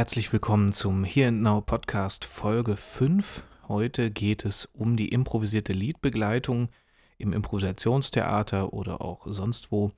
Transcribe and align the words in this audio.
Herzlich 0.00 0.32
willkommen 0.32 0.72
zum 0.72 1.04
Here 1.04 1.28
and 1.28 1.42
Now 1.42 1.60
Podcast 1.60 2.24
Folge 2.24 2.74
5. 2.74 3.44
Heute 3.68 4.10
geht 4.10 4.46
es 4.46 4.64
um 4.72 4.96
die 4.96 5.10
improvisierte 5.10 5.74
Liedbegleitung 5.74 6.70
im 7.18 7.34
Improvisationstheater 7.34 8.72
oder 8.72 9.02
auch 9.02 9.26
sonst 9.26 9.70
wo, 9.70 9.92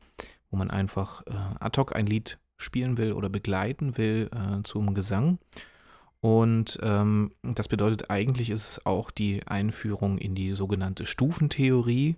wo 0.51 0.57
man 0.57 0.73
einfach 0.73 1.23
äh, 1.29 1.35
ad 1.61 1.80
hoc 1.80 1.95
ein 1.95 2.07
Lied 2.07 2.41
spielen 2.57 2.99
will 2.99 3.12
oder 3.12 3.29
begleiten 3.29 3.96
will 3.96 4.29
äh, 4.33 4.65
zum 4.65 4.93
Gesang. 4.93 5.38
Und 6.21 6.80
ähm, 6.82 7.30
das 7.45 7.69
bedeutet 7.69 8.11
eigentlich 8.11 8.50
ist 8.50 8.71
es 8.71 8.84
auch 8.84 9.12
die 9.12 9.46
Einführung 9.46 10.19
in 10.19 10.34
die 10.34 10.57
sogenannte 10.57 11.07
Stufentheorie, 11.07 12.16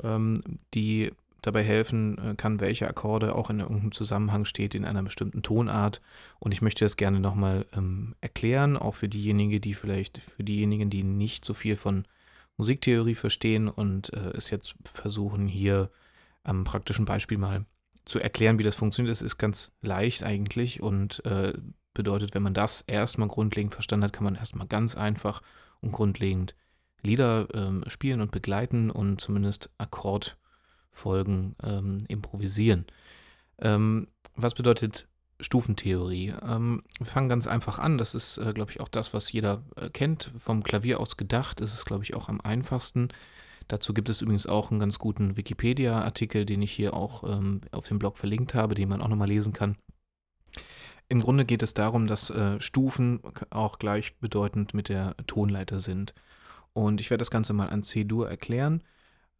ähm, 0.00 0.40
die 0.74 1.10
dabei 1.42 1.62
helfen 1.62 2.18
äh, 2.18 2.34
kann, 2.34 2.60
welche 2.60 2.88
Akkorde 2.88 3.34
auch 3.34 3.50
in 3.50 3.60
irgendeinem 3.60 3.92
Zusammenhang 3.92 4.44
steht 4.44 4.74
in 4.74 4.84
einer 4.84 5.02
bestimmten 5.02 5.42
Tonart. 5.42 6.00
Und 6.38 6.52
ich 6.52 6.62
möchte 6.62 6.84
das 6.84 6.96
gerne 6.96 7.20
nochmal 7.20 7.66
ähm, 7.74 8.14
erklären, 8.20 8.76
auch 8.76 8.94
für 8.94 9.08
diejenigen, 9.08 9.60
die 9.60 9.74
vielleicht, 9.74 10.18
für 10.18 10.44
diejenigen, 10.44 10.90
die 10.90 11.02
nicht 11.02 11.44
so 11.44 11.54
viel 11.54 11.76
von 11.76 12.06
Musiktheorie 12.56 13.14
verstehen 13.14 13.68
und 13.68 14.12
äh, 14.12 14.36
es 14.36 14.50
jetzt 14.50 14.74
versuchen, 14.84 15.46
hier 15.46 15.90
am 16.42 16.64
praktischen 16.64 17.04
Beispiel 17.04 17.38
mal 17.38 17.64
zu 18.04 18.18
erklären, 18.18 18.58
wie 18.58 18.64
das 18.64 18.74
funktioniert. 18.74 19.12
Es 19.12 19.22
ist 19.22 19.38
ganz 19.38 19.70
leicht 19.82 20.22
eigentlich 20.22 20.82
und 20.82 21.24
äh, 21.24 21.52
bedeutet, 21.94 22.34
wenn 22.34 22.42
man 22.42 22.54
das 22.54 22.82
erstmal 22.86 23.28
grundlegend 23.28 23.72
verstanden 23.74 24.04
hat, 24.04 24.12
kann 24.12 24.24
man 24.24 24.34
erstmal 24.34 24.66
ganz 24.66 24.94
einfach 24.94 25.42
und 25.80 25.92
grundlegend 25.92 26.54
Lieder 27.02 27.48
ähm, 27.54 27.84
spielen 27.86 28.20
und 28.20 28.30
begleiten 28.30 28.90
und 28.90 29.20
zumindest 29.20 29.70
Akkord 29.78 30.36
Folgen 30.92 31.54
ähm, 31.62 32.04
improvisieren. 32.08 32.86
Ähm, 33.58 34.08
was 34.34 34.54
bedeutet 34.54 35.08
Stufentheorie? 35.40 36.34
Ähm, 36.46 36.82
wir 36.98 37.06
fangen 37.06 37.28
ganz 37.28 37.46
einfach 37.46 37.78
an. 37.78 37.98
Das 37.98 38.14
ist, 38.14 38.38
äh, 38.38 38.52
glaube 38.52 38.70
ich, 38.70 38.80
auch 38.80 38.88
das, 38.88 39.14
was 39.14 39.32
jeder 39.32 39.62
äh, 39.76 39.90
kennt. 39.90 40.32
Vom 40.38 40.62
Klavier 40.62 41.00
aus 41.00 41.16
gedacht 41.16 41.60
ist 41.60 41.74
es, 41.74 41.84
glaube 41.84 42.04
ich, 42.04 42.14
auch 42.14 42.28
am 42.28 42.40
einfachsten. 42.40 43.08
Dazu 43.68 43.94
gibt 43.94 44.08
es 44.08 44.20
übrigens 44.20 44.46
auch 44.46 44.70
einen 44.70 44.80
ganz 44.80 44.98
guten 44.98 45.36
Wikipedia-Artikel, 45.36 46.44
den 46.44 46.62
ich 46.62 46.72
hier 46.72 46.94
auch 46.94 47.22
ähm, 47.24 47.60
auf 47.70 47.86
dem 47.86 47.98
Blog 47.98 48.18
verlinkt 48.18 48.54
habe, 48.54 48.74
den 48.74 48.88
man 48.88 49.00
auch 49.00 49.08
nochmal 49.08 49.28
lesen 49.28 49.52
kann. 49.52 49.76
Im 51.08 51.20
Grunde 51.20 51.44
geht 51.44 51.62
es 51.62 51.74
darum, 51.74 52.06
dass 52.06 52.30
äh, 52.30 52.60
Stufen 52.60 53.20
auch 53.50 53.78
gleichbedeutend 53.78 54.74
mit 54.74 54.88
der 54.88 55.16
Tonleiter 55.26 55.80
sind. 55.80 56.14
Und 56.72 57.00
ich 57.00 57.10
werde 57.10 57.22
das 57.22 57.30
Ganze 57.30 57.52
mal 57.52 57.68
an 57.68 57.82
C-Dur 57.82 58.28
erklären. 58.28 58.82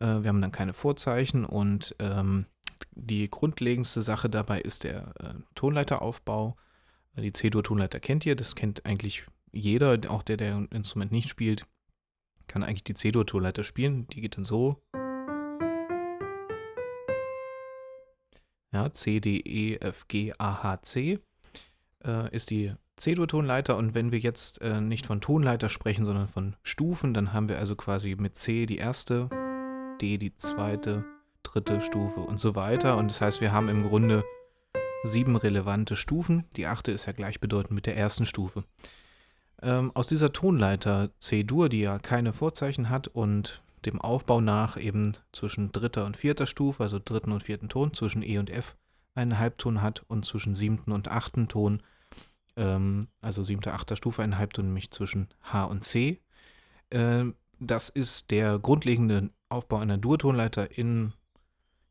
Äh, 0.00 0.22
wir 0.22 0.28
haben 0.28 0.40
dann 0.40 0.52
keine 0.52 0.72
Vorzeichen 0.72 1.44
und 1.44 1.94
ähm, 1.98 2.46
die 2.92 3.30
grundlegendste 3.30 4.02
Sache 4.02 4.28
dabei 4.28 4.60
ist 4.60 4.84
der 4.84 5.14
äh, 5.20 5.34
Tonleiteraufbau. 5.54 6.56
Die 7.16 7.32
C-Dur-Tonleiter 7.32 8.00
kennt 8.00 8.24
ihr, 8.24 8.36
das 8.36 8.54
kennt 8.54 8.86
eigentlich 8.86 9.26
jeder, 9.52 9.98
auch 10.08 10.22
der, 10.22 10.36
der 10.36 10.56
ein 10.56 10.68
Instrument 10.68 11.12
nicht 11.12 11.28
spielt, 11.28 11.66
kann 12.46 12.62
eigentlich 12.62 12.84
die 12.84 12.94
C-Dur-Tonleiter 12.94 13.64
spielen. 13.64 14.06
Die 14.08 14.20
geht 14.20 14.36
dann 14.36 14.44
so. 14.44 14.80
Ja, 18.72 18.92
C, 18.92 19.20
D, 19.20 19.38
E, 19.38 19.76
F, 19.76 20.06
G, 20.06 20.32
A, 20.38 20.62
H, 20.62 20.82
C 20.82 21.18
äh, 22.04 22.34
ist 22.34 22.50
die 22.50 22.72
C-Dur-Tonleiter 22.96 23.76
und 23.76 23.94
wenn 23.94 24.12
wir 24.12 24.18
jetzt 24.18 24.60
äh, 24.62 24.80
nicht 24.80 25.06
von 25.06 25.20
Tonleiter 25.20 25.68
sprechen, 25.68 26.04
sondern 26.04 26.28
von 26.28 26.54
Stufen, 26.62 27.14
dann 27.14 27.32
haben 27.32 27.48
wir 27.48 27.58
also 27.58 27.74
quasi 27.74 28.14
mit 28.14 28.36
C 28.36 28.66
die 28.66 28.76
erste, 28.76 29.28
D 30.00 30.18
die 30.18 30.34
zweite, 30.36 31.04
dritte 31.42 31.80
Stufe 31.80 32.20
und 32.20 32.40
so 32.40 32.54
weiter. 32.54 32.96
Und 32.96 33.10
das 33.10 33.20
heißt, 33.20 33.40
wir 33.40 33.52
haben 33.52 33.68
im 33.68 33.82
Grunde 33.82 34.24
sieben 35.04 35.36
relevante 35.36 35.96
Stufen. 35.96 36.46
Die 36.56 36.66
achte 36.66 36.92
ist 36.92 37.06
ja 37.06 37.12
gleichbedeutend 37.12 37.72
mit 37.72 37.86
der 37.86 37.96
ersten 37.96 38.26
Stufe. 38.26 38.64
Ähm, 39.62 39.90
aus 39.94 40.06
dieser 40.06 40.32
Tonleiter 40.32 41.10
C-Dur, 41.18 41.68
die 41.68 41.80
ja 41.80 41.98
keine 41.98 42.32
Vorzeichen 42.32 42.88
hat 42.88 43.08
und 43.08 43.62
dem 43.84 44.00
Aufbau 44.00 44.40
nach 44.40 44.76
eben 44.76 45.16
zwischen 45.32 45.72
dritter 45.72 46.04
und 46.06 46.16
vierter 46.16 46.46
Stufe, 46.46 46.82
also 46.82 46.98
dritten 47.02 47.32
und 47.32 47.42
vierten 47.42 47.68
Ton, 47.68 47.94
zwischen 47.94 48.22
E 48.22 48.38
und 48.38 48.50
F 48.50 48.76
einen 49.14 49.38
Halbton 49.38 49.82
hat 49.82 50.04
und 50.08 50.24
zwischen 50.24 50.54
siebten 50.54 50.92
und 50.92 51.08
achten 51.08 51.48
Ton, 51.48 51.82
ähm, 52.56 53.08
also 53.20 53.42
siebter, 53.42 53.74
achter 53.74 53.96
Stufe 53.96 54.22
einen 54.22 54.38
Halbton, 54.38 54.66
nämlich 54.66 54.90
zwischen 54.90 55.28
H 55.42 55.64
und 55.64 55.84
C. 55.84 56.20
Ähm, 56.90 57.34
das 57.58 57.88
ist 57.88 58.30
der 58.30 58.58
grundlegende 58.58 59.30
Aufbau 59.50 59.78
einer 59.78 59.98
Durtonleiter 59.98 60.76
in, 60.76 61.12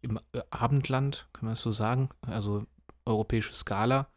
im 0.01 0.19
äh, 0.33 0.41
Abendland, 0.49 1.27
kann 1.33 1.45
man 1.45 1.53
das 1.53 1.61
so 1.61 1.71
sagen, 1.71 2.09
also 2.21 2.65
europäische 3.05 3.53
Skala. 3.53 4.07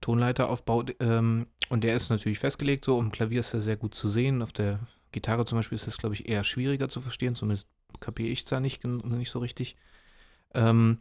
Tonleiteraufbau 0.00 0.84
ähm, 1.00 1.46
und 1.68 1.84
der 1.84 1.94
ist 1.94 2.08
natürlich 2.08 2.38
festgelegt 2.38 2.84
so. 2.84 2.98
Im 2.98 3.12
Klavier 3.12 3.40
ist 3.40 3.52
er 3.52 3.60
sehr 3.60 3.76
gut 3.76 3.94
zu 3.94 4.08
sehen. 4.08 4.40
Auf 4.42 4.52
der 4.52 4.80
Gitarre 5.12 5.44
zum 5.44 5.58
Beispiel 5.58 5.76
ist 5.76 5.86
das, 5.86 5.98
glaube 5.98 6.14
ich, 6.14 6.28
eher 6.28 6.42
schwieriger 6.42 6.88
zu 6.88 7.02
verstehen. 7.02 7.34
Zumindest 7.34 7.68
kapiere 8.00 8.30
ich 8.30 8.40
es 8.40 8.44
da 8.46 8.60
nicht, 8.60 8.82
nicht 8.84 9.30
so 9.30 9.40
richtig. 9.40 9.76
Ähm, 10.54 10.98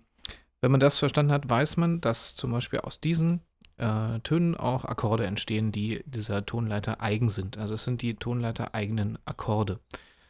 wenn 0.61 0.71
man 0.71 0.79
das 0.79 0.99
verstanden 0.99 1.31
hat, 1.31 1.49
weiß 1.49 1.77
man, 1.77 2.01
dass 2.01 2.35
zum 2.35 2.51
Beispiel 2.51 2.79
aus 2.81 2.99
diesen 2.99 3.41
äh, 3.77 4.19
Tönen 4.19 4.55
auch 4.55 4.83
Akkorde 4.83 5.25
entstehen, 5.25 5.71
die 5.71 6.03
dieser 6.05 6.45
Tonleiter 6.45 7.01
eigen 7.01 7.29
sind. 7.29 7.57
Also 7.57 7.75
es 7.75 7.85
sind 7.85 8.01
die 8.01 8.15
Tonleiter 8.15 8.75
eigenen 8.75 9.17
Akkorde. 9.25 9.79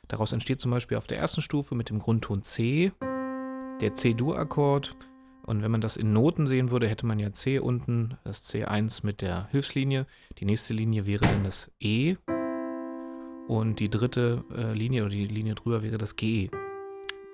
Daraus 0.09 0.33
entsteht 0.33 0.59
zum 0.59 0.71
Beispiel 0.71 0.97
auf 0.97 1.07
der 1.07 1.19
ersten 1.19 1.41
Stufe 1.41 1.75
mit 1.75 1.89
dem 1.89 1.99
Grundton 1.99 2.41
C 2.41 2.91
der 3.79 3.93
C-Dur-Akkord. 3.93 4.97
Und 5.45 5.61
wenn 5.61 5.71
man 5.71 5.81
das 5.81 5.97
in 5.97 6.13
Noten 6.13 6.47
sehen 6.47 6.71
würde, 6.71 6.87
hätte 6.87 7.05
man 7.05 7.19
ja 7.19 7.31
C 7.31 7.59
unten, 7.59 8.17
das 8.23 8.45
C1 8.45 9.05
mit 9.05 9.21
der 9.21 9.47
Hilfslinie. 9.51 10.05
Die 10.39 10.45
nächste 10.45 10.73
Linie 10.73 11.05
wäre 11.05 11.23
dann 11.23 11.43
das 11.43 11.71
E. 11.79 12.17
Und 13.47 13.79
die 13.79 13.89
dritte 13.89 14.43
äh, 14.55 14.73
Linie 14.73 15.03
oder 15.03 15.11
die 15.11 15.25
Linie 15.25 15.55
drüber 15.55 15.81
wäre 15.81 15.97
das 15.97 16.15
G. 16.15 16.49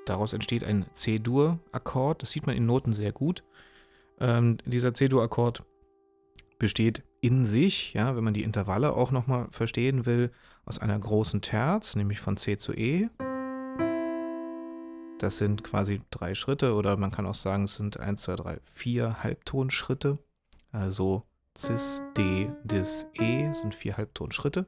Daraus 0.05 0.33
entsteht 0.33 0.63
ein 0.63 0.85
C-Dur-Akkord. 0.93 2.21
Das 2.21 2.31
sieht 2.31 2.45
man 2.45 2.55
in 2.55 2.65
Noten 2.65 2.93
sehr 2.93 3.11
gut. 3.11 3.43
Ähm, 4.19 4.57
dieser 4.65 4.93
C-Dur-Akkord 4.93 5.63
besteht 6.59 7.03
in 7.21 7.45
sich, 7.45 7.93
ja, 7.93 8.15
wenn 8.15 8.23
man 8.23 8.33
die 8.33 8.43
Intervalle 8.43 8.93
auch 8.93 9.11
nochmal 9.11 9.47
verstehen 9.49 10.05
will, 10.05 10.31
aus 10.65 10.79
einer 10.79 10.97
großen 10.97 11.41
Terz, 11.41 11.95
nämlich 11.95 12.19
von 12.19 12.37
C 12.37 12.57
zu 12.57 12.73
E. 12.73 13.09
Das 15.19 15.37
sind 15.37 15.63
quasi 15.63 16.01
drei 16.11 16.35
Schritte 16.35 16.73
oder 16.73 16.97
man 16.97 17.11
kann 17.11 17.25
auch 17.25 17.35
sagen, 17.35 17.63
es 17.63 17.75
sind 17.75 17.99
1, 17.99 18.21
2, 18.23 18.35
3, 18.35 18.57
4 18.63 19.23
Halbtonschritte. 19.23 20.17
Also 20.71 21.23
Cis, 21.57 22.01
D, 22.17 22.51
Dis, 22.63 23.07
E 23.13 23.53
sind 23.53 23.73
vier 23.73 23.95
Halbtonschritte. 23.95 24.67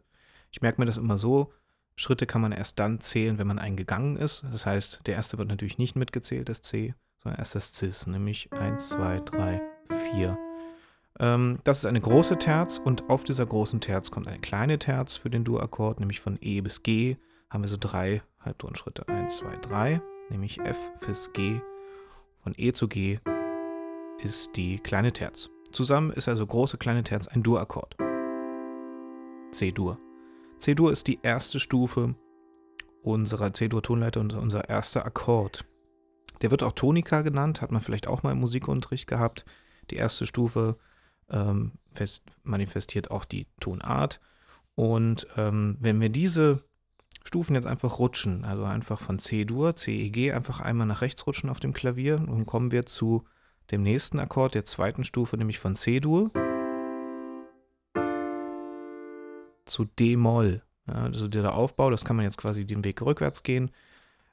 Ich 0.51 0.61
merke 0.61 0.79
mir 0.79 0.85
das 0.85 0.97
immer 0.97 1.17
so, 1.17 1.51
Schritte 1.95 2.25
kann 2.25 2.41
man 2.41 2.53
erst 2.53 2.79
dann 2.79 3.01
zählen, 3.01 3.37
wenn 3.37 3.47
man 3.47 3.59
eingegangen 3.59 4.15
ist. 4.15 4.45
Das 4.51 4.65
heißt, 4.65 5.01
der 5.05 5.15
erste 5.15 5.37
wird 5.37 5.49
natürlich 5.49 5.77
nicht 5.77 5.95
mitgezählt, 5.95 6.47
das 6.47 6.61
C, 6.61 6.93
sondern 7.21 7.39
erst 7.39 7.55
das 7.55 7.73
Cis, 7.73 8.07
nämlich 8.07 8.53
1, 8.53 8.89
2, 8.89 9.19
3, 9.19 9.61
4 10.11 10.29
ähm, 10.29 10.46
das 11.19 11.79
ist 11.79 11.85
eine 11.85 12.01
große 12.01 12.37
Terz 12.37 12.77
und 12.77 13.09
auf 13.09 13.23
dieser 13.23 13.45
großen 13.45 13.81
Terz 13.81 14.11
kommt 14.11 14.27
eine 14.27 14.39
kleine 14.39 14.77
Terz 14.77 15.17
für 15.17 15.31
den 15.31 15.43
Dur-Akkord, 15.43 15.99
nämlich 15.99 16.19
von 16.19 16.37
E 16.41 16.61
bis 16.61 16.83
G 16.83 17.17
haben 17.49 17.63
wir 17.63 17.69
so 17.69 17.77
drei 17.79 18.21
Halbtonschritte. 18.39 19.07
1, 19.07 19.37
2, 19.37 19.55
3, 19.57 20.01
nämlich 20.29 20.59
F 20.59 20.77
bis 21.05 21.31
G. 21.33 21.59
Von 22.41 22.53
E 22.57 22.71
zu 22.71 22.87
G 22.87 23.19
ist 24.19 24.55
die 24.55 24.77
kleine 24.77 25.11
Terz. 25.11 25.49
Zusammen 25.71 26.11
ist 26.11 26.27
also 26.27 26.45
große 26.45 26.77
kleine 26.77 27.03
Terz 27.03 27.27
ein 27.27 27.43
Dur-Akkord. 27.43 27.97
C-Dur. 29.51 29.99
C-Dur 30.57 30.91
ist 30.91 31.07
die 31.07 31.19
erste 31.23 31.59
Stufe 31.59 32.15
unserer 33.03 33.53
C-Dur-Tonleiter 33.53 34.19
und 34.19 34.33
unser 34.33 34.69
erster 34.69 35.05
Akkord. 35.05 35.65
Der 36.41 36.51
wird 36.51 36.63
auch 36.63 36.73
Tonika 36.73 37.21
genannt, 37.21 37.61
hat 37.61 37.71
man 37.71 37.81
vielleicht 37.81 38.07
auch 38.07 38.23
mal 38.23 38.31
im 38.31 38.39
Musikunterricht 38.39 39.07
gehabt. 39.07 39.45
Die 39.89 39.95
erste 39.95 40.25
Stufe 40.25 40.77
ähm, 41.29 41.73
fest, 41.93 42.23
manifestiert 42.43 43.11
auch 43.11 43.25
die 43.25 43.47
Tonart. 43.59 44.19
Und 44.75 45.27
ähm, 45.37 45.77
wenn 45.79 45.99
wir 45.99 46.09
diese 46.09 46.63
Stufen 47.23 47.55
jetzt 47.55 47.67
einfach 47.67 47.99
rutschen, 47.99 48.45
also 48.45 48.63
einfach 48.63 48.99
von 48.99 49.19
C-Dur, 49.19 49.75
C-E-G, 49.75 50.31
einfach 50.31 50.61
einmal 50.61 50.87
nach 50.87 51.01
rechts 51.01 51.25
rutschen 51.27 51.49
auf 51.49 51.59
dem 51.59 51.73
Klavier, 51.73 52.17
dann 52.17 52.45
kommen 52.45 52.71
wir 52.71 52.85
zu 52.85 53.25
dem 53.71 53.83
nächsten 53.83 54.19
Akkord 54.19 54.55
der 54.55 54.65
zweiten 54.65 55.03
Stufe, 55.03 55.35
nämlich 55.35 55.59
von 55.59 55.75
C-Dur 55.75 56.31
zu 59.65 59.85
D-Moll. 59.85 60.61
Ja, 60.87 60.93
also 60.93 61.27
der 61.27 61.53
Aufbau, 61.53 61.89
das 61.89 62.05
kann 62.05 62.15
man 62.15 62.23
jetzt 62.23 62.37
quasi 62.37 62.65
den 62.65 62.85
Weg 62.85 63.01
rückwärts 63.01 63.43
gehen. 63.43 63.71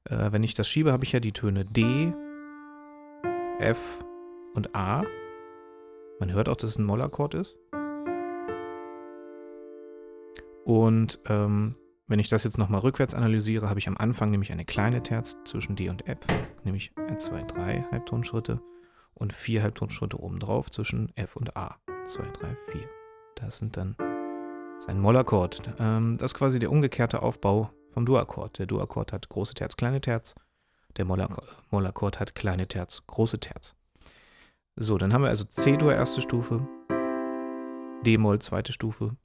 Äh, 0.04 0.30
wenn 0.30 0.44
ich 0.44 0.54
das 0.54 0.69
schiebe, 0.69 0.92
habe 0.92 1.04
ich 1.04 1.12
ja 1.12 1.20
die 1.20 1.32
Töne 1.32 1.64
D, 1.64 2.12
F 3.58 4.04
und 4.54 4.74
A. 4.74 5.04
Man 6.20 6.32
hört 6.32 6.49
auch, 6.49 6.56
dass 6.56 6.70
es 6.70 6.78
ein 6.78 6.84
Mollakkord 6.84 7.34
ist. 7.34 7.56
Und 10.64 11.19
ähm, 11.26 11.76
wenn 12.06 12.19
ich 12.19 12.28
das 12.28 12.44
jetzt 12.44 12.58
nochmal 12.58 12.81
rückwärts 12.81 13.14
analysiere, 13.14 13.69
habe 13.69 13.78
ich 13.78 13.88
am 13.88 13.96
Anfang 13.96 14.31
nämlich 14.31 14.52
eine 14.52 14.64
kleine 14.64 15.02
Terz 15.02 15.37
zwischen 15.44 15.76
D 15.76 15.88
und 15.88 16.06
F, 16.06 16.19
nämlich 16.64 16.93
1, 16.96 17.25
2, 17.25 17.43
3 17.43 17.87
Halbtonschritte 17.90 18.61
und 19.14 19.32
vier 19.32 19.62
Halbtonschritte 19.62 20.19
obendrauf 20.20 20.70
zwischen 20.70 21.12
F 21.16 21.37
und 21.37 21.56
A. 21.56 21.76
2, 22.06 22.22
3, 22.22 22.56
4. 22.72 22.88
Das 23.37 23.58
sind 23.58 23.76
dann 23.76 23.96
das 23.99 24.84
ist 24.84 24.88
ein 24.90 25.00
Mollakkord. 25.00 25.62
Ähm, 25.78 26.17
das 26.19 26.32
ist 26.32 26.38
quasi 26.38 26.58
der 26.58 26.70
umgekehrte 26.70 27.22
Aufbau 27.22 27.70
vom 27.93 28.05
Dur-Akkord. 28.05 28.58
Der 28.58 28.67
Dur-Akkord 28.67 29.12
hat 29.12 29.28
große 29.31 29.55
Terz, 29.55 29.76
kleine 29.76 30.00
Terz. 30.00 30.34
Der 30.96 31.06
Mollakkord 31.06 32.20
hat 32.20 32.34
kleine 32.34 32.69
Terz, 32.69 33.02
große 33.06 33.40
Terz. 33.40 33.75
So, 34.76 34.98
dann 34.98 35.12
haben 35.12 35.22
wir 35.22 35.28
also 35.28 35.44
C-Dur 35.44 35.94
erste 35.94 36.20
Stufe, 36.20 36.66
D-Moll 38.04 38.40
zweite 38.40 38.72
Stufe. 38.72 39.16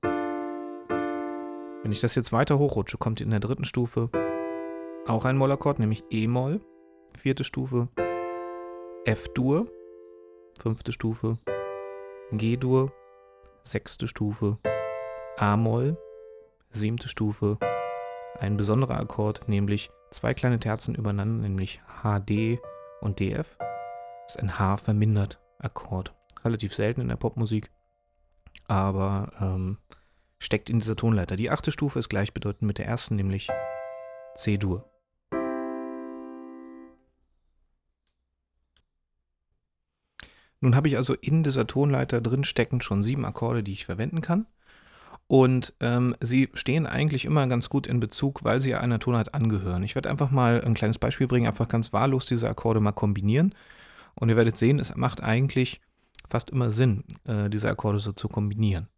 Wenn 1.81 1.91
ich 1.91 2.01
das 2.01 2.13
jetzt 2.13 2.31
weiter 2.31 2.59
hochrutsche, 2.59 2.99
kommt 2.99 3.19
in 3.19 3.31
der 3.31 3.39
dritten 3.39 3.63
Stufe 3.63 4.11
auch 5.07 5.25
ein 5.25 5.37
Mollakkord, 5.37 5.79
nämlich 5.79 6.03
E-Moll, 6.11 6.61
vierte 7.17 7.43
Stufe, 7.43 7.87
F-Dur, 9.05 9.67
fünfte 10.59 10.91
Stufe, 10.91 11.39
G-Dur, 12.31 12.91
sechste 13.63 14.07
Stufe, 14.07 14.59
A-Moll, 15.37 15.97
siebte 16.69 17.07
Stufe, 17.07 17.57
ein 18.37 18.55
besonderer 18.55 18.99
Akkord, 18.99 19.47
nämlich 19.47 19.89
zwei 20.11 20.35
kleine 20.35 20.59
Terzen 20.59 20.93
übereinander, 20.93 21.41
nämlich 21.41 21.81
HD 22.03 22.59
und 23.01 23.19
DF. 23.19 23.57
Ist 24.29 24.37
ein 24.37 24.59
H-vermindert 24.59 25.39
Akkord. 25.57 26.13
Relativ 26.45 26.75
selten 26.75 27.01
in 27.01 27.07
der 27.07 27.15
Popmusik, 27.15 27.71
aber 28.67 29.31
ähm, 29.41 29.79
steckt 30.37 30.69
in 30.69 30.77
dieser 30.77 30.95
Tonleiter. 30.95 31.35
Die 31.35 31.49
achte 31.49 31.71
Stufe 31.71 31.97
ist 31.97 32.09
gleichbedeutend 32.09 32.61
mit 32.61 32.77
der 32.77 32.85
ersten, 32.85 33.15
nämlich 33.15 33.47
C-Dur. 34.35 34.87
Nun 40.61 40.75
habe 40.75 40.87
ich 40.89 40.97
also 40.97 41.15
in 41.15 41.41
dieser 41.41 41.65
Tonleiter 41.65 42.21
drin 42.21 42.43
steckend 42.43 42.83
schon 42.83 43.01
sieben 43.01 43.25
Akkorde, 43.25 43.63
die 43.63 43.73
ich 43.73 43.87
verwenden 43.87 44.21
kann. 44.21 44.45
Und 45.25 45.73
ähm, 45.79 46.15
sie 46.21 46.49
stehen 46.53 46.85
eigentlich 46.85 47.25
immer 47.25 47.47
ganz 47.47 47.67
gut 47.67 47.87
in 47.87 47.99
Bezug, 47.99 48.43
weil 48.43 48.61
sie 48.61 48.75
einer 48.75 48.99
Tonart 48.99 49.33
angehören. 49.33 49.81
Ich 49.81 49.95
werde 49.95 50.11
einfach 50.11 50.29
mal 50.29 50.63
ein 50.63 50.75
kleines 50.75 50.99
Beispiel 50.99 51.25
bringen, 51.25 51.47
einfach 51.47 51.67
ganz 51.67 51.93
wahllos 51.93 52.27
diese 52.27 52.47
Akkorde 52.47 52.79
mal 52.79 52.91
kombinieren. 52.91 53.55
Und 54.19 54.27
ihr 54.27 54.35
werdet 54.35 54.57
sehen, 54.57 54.79
es 54.79 54.93
macht 54.95 55.23
eigentlich 55.23 55.79
fast 56.27 56.49
immer 56.49 56.71
Sinn, 56.71 57.05
äh, 57.23 57.49
diese 57.49 57.69
Akkorde 57.69 57.99
so 57.99 58.11
zu 58.11 58.27
kombinieren. 58.27 58.89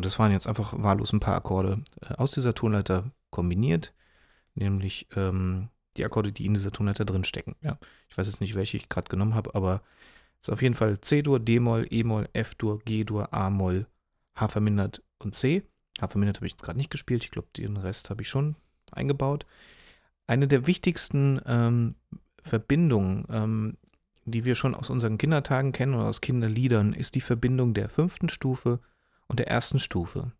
Das 0.00 0.18
waren 0.18 0.32
jetzt 0.32 0.46
einfach 0.46 0.72
wahllos 0.76 1.12
ein 1.12 1.20
paar 1.20 1.34
Akkorde 1.34 1.82
äh, 2.02 2.14
aus 2.14 2.32
dieser 2.32 2.54
Tonleiter 2.54 3.10
kombiniert, 3.30 3.94
nämlich 4.54 5.08
ähm, 5.16 5.68
die 5.96 6.04
Akkorde, 6.04 6.32
die 6.32 6.46
in 6.46 6.54
dieser 6.54 6.70
Tonleiter 6.70 7.04
drin 7.04 7.24
stecken. 7.24 7.56
Ja, 7.60 7.78
ich 8.08 8.16
weiß 8.16 8.26
jetzt 8.26 8.40
nicht, 8.40 8.54
welche 8.54 8.76
ich 8.76 8.88
gerade 8.88 9.08
genommen 9.08 9.34
habe, 9.34 9.54
aber 9.54 9.82
es 10.40 10.48
ist 10.48 10.52
auf 10.52 10.62
jeden 10.62 10.74
Fall 10.74 11.00
C-Dur, 11.00 11.40
D-Moll, 11.40 11.86
E-Moll, 11.90 12.28
F-Dur, 12.32 12.80
G-Dur, 12.80 13.32
A-Moll, 13.32 13.86
H 14.36 14.48
vermindert 14.48 15.02
und 15.18 15.34
C. 15.34 15.62
H 16.00 16.08
vermindert 16.08 16.36
habe 16.36 16.46
ich 16.46 16.52
jetzt 16.52 16.62
gerade 16.62 16.78
nicht 16.78 16.90
gespielt, 16.90 17.24
ich 17.24 17.30
glaube, 17.30 17.48
den 17.56 17.76
Rest 17.76 18.10
habe 18.10 18.22
ich 18.22 18.28
schon 18.28 18.54
eingebaut. 18.92 19.46
Eine 20.26 20.46
der 20.46 20.66
wichtigsten 20.66 21.40
ähm, 21.46 21.94
Verbindungen, 22.42 23.24
ähm, 23.30 23.76
die 24.24 24.44
wir 24.44 24.54
schon 24.54 24.74
aus 24.74 24.90
unseren 24.90 25.18
Kindertagen 25.18 25.72
kennen 25.72 25.94
oder 25.94 26.06
aus 26.06 26.20
Kinderliedern, 26.20 26.92
ist 26.92 27.14
die 27.14 27.20
Verbindung 27.20 27.74
der 27.74 27.88
fünften 27.88 28.28
Stufe 28.28 28.80
und 29.28 29.38
der 29.38 29.48
ersten 29.48 29.78
Stufe. 29.78 30.32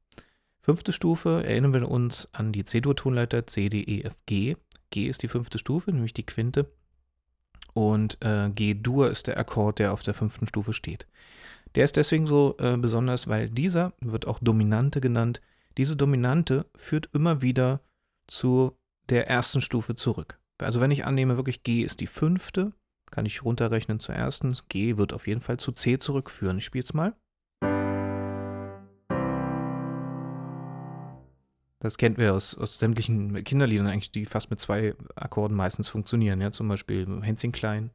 Fünfte 0.61 0.93
Stufe 0.93 1.45
erinnern 1.45 1.73
wir 1.73 1.89
uns 1.89 2.29
an 2.33 2.53
die 2.53 2.65
C-Dur-Tonleiter 2.65 3.47
C, 3.47 3.69
D, 3.69 3.81
E, 3.81 4.03
F, 4.03 4.17
G. 4.27 4.57
G 4.91 5.07
ist 5.07 5.23
die 5.23 5.29
fünfte 5.29 5.59
Stufe, 5.59 5.93
nämlich 5.93 6.15
die 6.15 6.27
Quinte. 6.27 6.71
Und 7.75 8.19
äh, 8.23 8.51
G-Dur 8.51 9.11
ist 9.11 9.29
der 9.29 9.39
Akkord, 9.39 9.79
der 9.79 9.93
auf 9.93 10.03
der 10.03 10.15
fünften 10.15 10.47
Stufe 10.47 10.73
steht. 10.73 11.07
Der 11.75 11.85
ist 11.85 11.97
deswegen 11.97 12.27
so 12.27 12.57
äh, 12.59 12.77
besonders, 12.77 13.29
weil 13.29 13.49
dieser 13.51 13.93
wird 14.01 14.27
auch 14.27 14.39
Dominante 14.41 15.01
genannt. 15.01 15.41
Diese 15.77 15.97
Dominante 15.97 16.67
führt 16.75 17.11
immer 17.13 17.41
wieder 17.41 17.81
zu 18.27 18.77
der 19.09 19.29
ersten 19.29 19.61
Stufe 19.61 19.95
zurück. 19.95 20.39
Also 20.59 20.81
wenn 20.81 20.91
ich 20.91 21.05
annehme, 21.05 21.37
wirklich 21.37 21.63
G 21.63 21.83
ist 21.83 22.01
die 22.01 22.07
fünfte, 22.07 22.73
kann 23.11 23.27
ich 23.27 23.45
runterrechnen 23.45 24.01
zur 24.01 24.15
ersten. 24.15 24.57
G 24.69 24.97
wird 24.97 25.13
auf 25.13 25.27
jeden 25.27 25.41
Fall 25.41 25.59
zu 25.59 25.73
C 25.73 25.99
zurückführen. 25.99 26.59
Ich 26.59 26.65
spiele 26.65 26.85
es 26.85 26.95
mal. 26.95 27.15
Das 31.81 31.97
kennt 31.97 32.19
wir 32.19 32.35
aus, 32.35 32.57
aus 32.59 32.79
sämtlichen 32.79 33.45
Kinderliedern 33.45 33.87
eigentlich, 33.87 34.11
die 34.11 34.27
fast 34.27 34.51
mit 34.51 34.59
zwei 34.59 34.95
Akkorden 35.15 35.57
meistens 35.57 35.89
funktionieren. 35.89 36.41
Ja, 36.41 36.51
zum 36.51 36.67
Beispiel 36.67 37.07
Hänschen 37.23 37.53
Klein. 37.53 37.93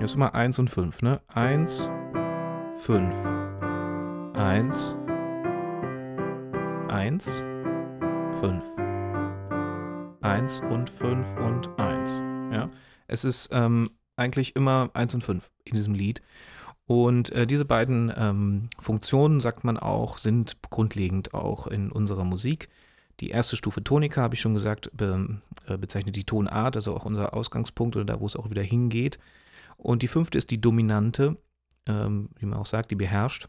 Jetzt 0.00 0.16
mal 0.16 0.28
1 0.28 0.60
und 0.60 0.70
5, 0.70 1.02
ne? 1.02 1.20
1, 1.34 1.90
5. 2.76 3.12
1, 4.34 4.96
1, 6.88 7.42
5. 8.40 8.77
1 10.20 10.60
und 10.70 10.90
5 10.90 11.36
und 11.38 11.78
1. 11.78 12.20
Ja? 12.52 12.70
Es 13.06 13.24
ist 13.24 13.50
ähm, 13.52 13.90
eigentlich 14.16 14.56
immer 14.56 14.90
1 14.94 15.14
und 15.14 15.22
5 15.22 15.50
in 15.64 15.74
diesem 15.76 15.94
Lied. 15.94 16.22
Und 16.86 17.30
äh, 17.32 17.46
diese 17.46 17.64
beiden 17.64 18.12
ähm, 18.16 18.68
Funktionen, 18.78 19.40
sagt 19.40 19.62
man 19.62 19.76
auch, 19.76 20.18
sind 20.18 20.56
grundlegend 20.70 21.34
auch 21.34 21.66
in 21.66 21.92
unserer 21.92 22.24
Musik. 22.24 22.68
Die 23.20 23.30
erste 23.30 23.56
Stufe 23.56 23.84
Tonika, 23.84 24.22
habe 24.22 24.34
ich 24.34 24.40
schon 24.40 24.54
gesagt, 24.54 24.90
be, 24.94 25.40
äh, 25.66 25.76
bezeichnet 25.76 26.16
die 26.16 26.24
Tonart, 26.24 26.76
also 26.76 26.96
auch 26.96 27.04
unser 27.04 27.34
Ausgangspunkt 27.34 27.96
oder 27.96 28.04
da, 28.04 28.20
wo 28.20 28.26
es 28.26 28.36
auch 28.36 28.50
wieder 28.50 28.62
hingeht. 28.62 29.18
Und 29.76 30.02
die 30.02 30.08
fünfte 30.08 30.38
ist 30.38 30.50
die 30.50 30.60
Dominante, 30.60 31.36
ähm, 31.86 32.30
wie 32.38 32.46
man 32.46 32.58
auch 32.58 32.66
sagt, 32.66 32.90
die 32.90 32.96
beherrscht. 32.96 33.48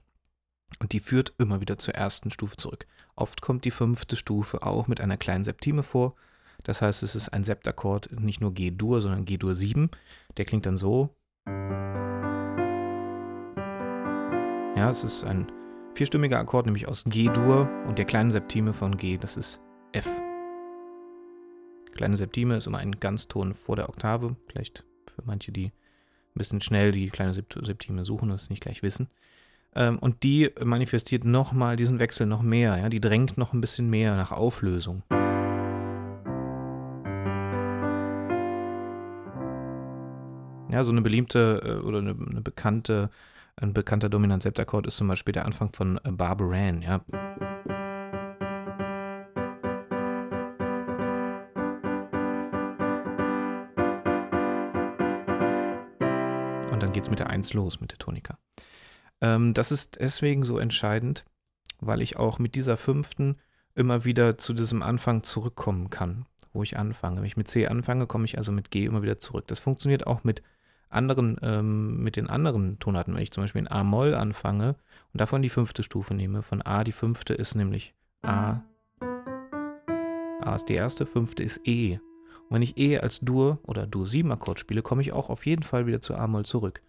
Und 0.80 0.92
die 0.92 1.00
führt 1.00 1.34
immer 1.40 1.62
wieder 1.62 1.78
zur 1.78 1.96
ersten 1.96 2.30
Stufe 2.30 2.58
zurück. 2.58 2.86
Oft 3.16 3.42
kommt 3.42 3.66
die 3.66 3.72
fünfte 3.72 4.16
Stufe 4.16 4.62
auch 4.64 4.88
mit 4.88 5.02
einer 5.02 5.18
kleinen 5.18 5.44
Septime 5.44 5.82
vor. 5.82 6.16
Das 6.64 6.82
heißt, 6.82 7.04
es 7.04 7.16
ist 7.16 7.30
ein 7.30 7.44
Septakkord, 7.44 8.10
nicht 8.20 8.42
nur 8.42 8.54
G-Dur, 8.54 9.02
sondern 9.02 9.26
G-Dur 9.26 9.56
7. 9.56 9.90
Der 10.38 10.46
klingt 10.46 10.66
dann 10.66 10.78
so. 10.78 11.10
Ja, 14.76 14.92
es 14.92 15.04
ist 15.04 15.24
ein 15.24 15.52
vierstimmiger 15.96 16.40
Akkord, 16.40 16.66
nämlich 16.66 16.88
aus 16.88 17.04
G-Dur 17.06 17.70
und 17.88 17.98
der 17.98 18.06
kleinen 18.06 18.32
Septime 18.32 18.74
von 18.74 18.98
G, 18.98 19.18
das 19.18 19.36
ist 19.36 19.60
F. 19.92 20.10
Kleine 21.94 22.16
Septime 22.16 22.56
ist 22.56 22.68
immer 22.68 22.78
ein 22.78 23.00
Ganzton 23.00 23.54
vor 23.54 23.76
der 23.76 23.90
Oktave. 23.90 24.38
Vielleicht 24.48 24.86
für 25.14 25.24
manche, 25.26 25.52
die 25.52 25.66
ein 25.66 25.72
bisschen 26.36 26.62
schnell 26.62 26.92
die 26.92 27.10
kleine 27.10 27.34
Septime 27.34 28.06
suchen 28.06 28.30
und 28.30 28.36
es 28.36 28.50
nicht 28.50 28.62
gleich 28.62 28.84
wissen. 28.84 29.10
Ähm, 29.76 30.00
und 30.00 30.24
die 30.24 30.50
manifestiert 30.64 31.26
nochmal 31.26 31.76
diesen 31.76 32.00
Wechsel 32.00 32.26
noch 32.26 32.42
mehr. 32.42 32.78
Ja? 32.78 32.90
Die 32.90 33.02
drängt 33.02 33.38
noch 33.38 33.54
ein 33.54 33.62
bisschen 33.62 33.90
mehr 33.90 34.16
nach 34.16 34.32
Auflösung. 34.32 35.04
Ja, 40.72 40.84
so 40.84 40.92
eine 40.92 41.02
beliebte 41.02 41.62
äh, 41.66 41.86
oder 41.86 41.98
eine, 41.98 42.12
eine, 42.12 42.42
bekannte, 42.42 43.10
ein 43.56 43.74
bekannter 43.74 44.08
Dominant-Septakkord 44.08 44.86
ist 44.86 44.98
zum 44.98 45.08
Beispiel 45.08 45.32
der 45.32 45.46
Anfang 45.46 45.74
von 45.74 45.98
äh, 46.04 46.12
Barbaran, 46.12 46.84
ja. 46.84 47.02
Und 56.72 56.84
dann 56.84 56.94
geht 56.94 57.06
es 57.06 57.10
mit 57.10 57.18
der 57.18 57.32
1 57.32 57.56
los, 57.56 57.82
mit 57.82 57.92
der 57.92 57.98
Tonika. 57.98 58.38
Ähm, 59.22 59.56
das 59.56 59.72
ist 59.72 59.98
deswegen 60.00 60.44
so 60.44 60.60
entscheidend, 60.60 61.26
weil 61.80 62.00
ich 62.04 62.18
auch 62.18 62.38
mit 62.38 62.54
dieser 62.54 62.78
fünften 62.78 63.38
immer 63.74 64.06
wieder 64.06 64.38
zu 64.38 64.54
diesem 64.54 64.84
Anfang 64.84 65.24
zurückkommen 65.24 65.90
kann, 65.90 66.28
wo 66.54 66.62
ich 66.62 66.78
anfange. 66.78 67.18
Wenn 67.18 67.26
ich 67.26 67.38
mit 67.38 67.48
C 67.48 67.66
anfange, 67.66 68.06
komme 68.06 68.26
ich 68.26 68.38
also 68.38 68.52
mit 68.52 68.70
G 68.70 68.86
immer 68.86 69.02
wieder 69.02 69.18
zurück. 69.18 69.48
Das 69.48 69.60
funktioniert 69.60 70.06
auch 70.06 70.24
mit 70.24 70.44
anderen, 70.90 71.38
ähm, 71.42 72.04
mit 72.04 72.16
den 72.16 72.28
anderen 72.28 72.80
Tonarten, 72.80 73.14
wenn 73.14 73.22
ich 73.22 73.32
zum 73.32 73.44
Beispiel 73.44 73.62
in 73.62 73.72
A-Moll 73.72 74.14
anfange 74.16 74.76
und 75.14 75.22
davon 75.22 75.42
die 75.42 75.50
fünfte 75.50 75.84
Stufe 75.84 76.14
nehme, 76.14 76.42
von 76.42 76.62
A 76.62 76.84
die 76.84 76.92
fünfte 76.92 77.34
ist 77.34 77.56
nämlich 77.56 77.94
A. 78.22 78.62
A 80.42 80.56
ist 80.56 80.66
die 80.66 80.74
erste, 80.74 81.06
fünfte 81.06 81.44
ist 81.44 81.60
E. 81.66 82.00
wenn 82.50 82.62
ich 82.62 82.78
E 82.78 82.98
als 82.98 83.20
Dur 83.20 83.60
oder 83.64 83.86
Dur-7-Akkord 83.86 84.60
spiele, 84.60 84.82
komme 84.82 85.02
ich 85.02 85.12
auch 85.12 85.30
auf 85.30 85.46
jeden 85.46 85.64
Fall 85.64 85.86
wieder 85.86 86.02
zu 86.02 86.16
A-Moll 86.16 86.46
zurück. 86.46 86.82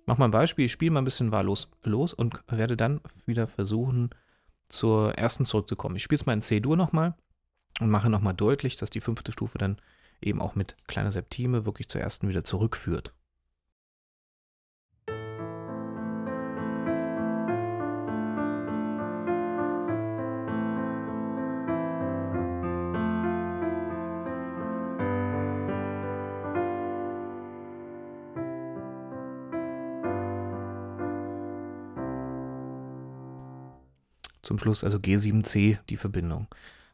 Ich 0.00 0.06
mache 0.06 0.18
mal 0.18 0.26
ein 0.26 0.32
Beispiel, 0.32 0.64
ich 0.64 0.72
spiele 0.72 0.92
mal 0.92 1.00
ein 1.00 1.04
bisschen 1.04 1.32
wahllos 1.32 1.70
los 1.84 2.12
und 2.12 2.42
werde 2.48 2.76
dann 2.76 3.00
wieder 3.26 3.46
versuchen, 3.46 4.10
zur 4.68 5.14
ersten 5.14 5.44
zurückzukommen. 5.44 5.96
Ich 5.96 6.02
spiele 6.02 6.18
es 6.20 6.26
mal 6.26 6.32
in 6.32 6.42
C-Dur 6.42 6.76
nochmal 6.76 7.14
und 7.80 7.90
mache 7.90 8.10
nochmal 8.10 8.34
deutlich, 8.34 8.76
dass 8.76 8.90
die 8.90 9.00
fünfte 9.00 9.32
Stufe 9.32 9.58
dann 9.58 9.78
eben 10.20 10.40
auch 10.40 10.54
mit 10.54 10.76
kleiner 10.86 11.10
Septime 11.10 11.66
wirklich 11.66 11.88
zur 11.88 12.00
ersten 12.00 12.28
wieder 12.28 12.44
zurückführt. 12.44 13.12
Zum 34.46 34.60
Schluss 34.60 34.84
also 34.84 34.98
G7C 34.98 35.78
die 35.90 35.96
Verbindung. 35.96 36.46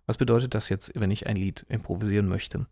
Was 0.06 0.16
bedeutet 0.16 0.54
das 0.54 0.70
jetzt, 0.70 0.90
wenn 0.94 1.10
ich 1.10 1.26
ein 1.26 1.36
Lied 1.36 1.66
improvisieren 1.68 2.26
möchte? 2.26 2.66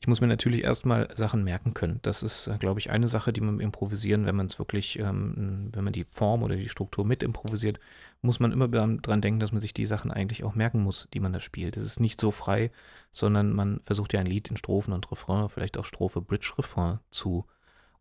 Ich 0.00 0.08
muss 0.08 0.22
mir 0.22 0.26
natürlich 0.26 0.64
erstmal 0.64 1.14
Sachen 1.14 1.44
merken 1.44 1.74
können. 1.74 2.00
Das 2.00 2.22
ist, 2.22 2.46
äh, 2.46 2.56
glaube 2.58 2.80
ich, 2.80 2.90
eine 2.90 3.08
Sache, 3.08 3.34
die 3.34 3.42
man 3.42 3.60
improvisieren, 3.60 4.24
wenn 4.24 4.34
man 4.34 4.46
es 4.46 4.58
wirklich, 4.58 4.98
ähm, 4.98 5.68
wenn 5.72 5.84
man 5.84 5.92
die 5.92 6.06
Form 6.10 6.42
oder 6.42 6.56
die 6.56 6.70
Struktur 6.70 7.04
mit 7.04 7.22
improvisiert, 7.22 7.78
muss 8.22 8.40
man 8.40 8.52
immer 8.52 8.68
daran 8.68 9.20
denken, 9.20 9.38
dass 9.38 9.52
man 9.52 9.60
sich 9.60 9.74
die 9.74 9.84
Sachen 9.84 10.10
eigentlich 10.10 10.44
auch 10.44 10.54
merken 10.54 10.82
muss, 10.82 11.08
die 11.12 11.20
man 11.20 11.34
da 11.34 11.38
spielt. 11.38 11.76
Es 11.76 11.84
ist 11.84 12.00
nicht 12.00 12.18
so 12.18 12.30
frei, 12.30 12.70
sondern 13.10 13.52
man 13.52 13.80
versucht 13.84 14.14
ja 14.14 14.20
ein 14.20 14.26
Lied 14.26 14.48
in 14.48 14.56
Strophen 14.56 14.94
und 14.94 15.12
Refrain, 15.12 15.50
vielleicht 15.50 15.76
auch 15.76 15.84
Strophe, 15.84 16.22
Bridge, 16.22 16.54
Refrain 16.56 17.00
zu 17.10 17.44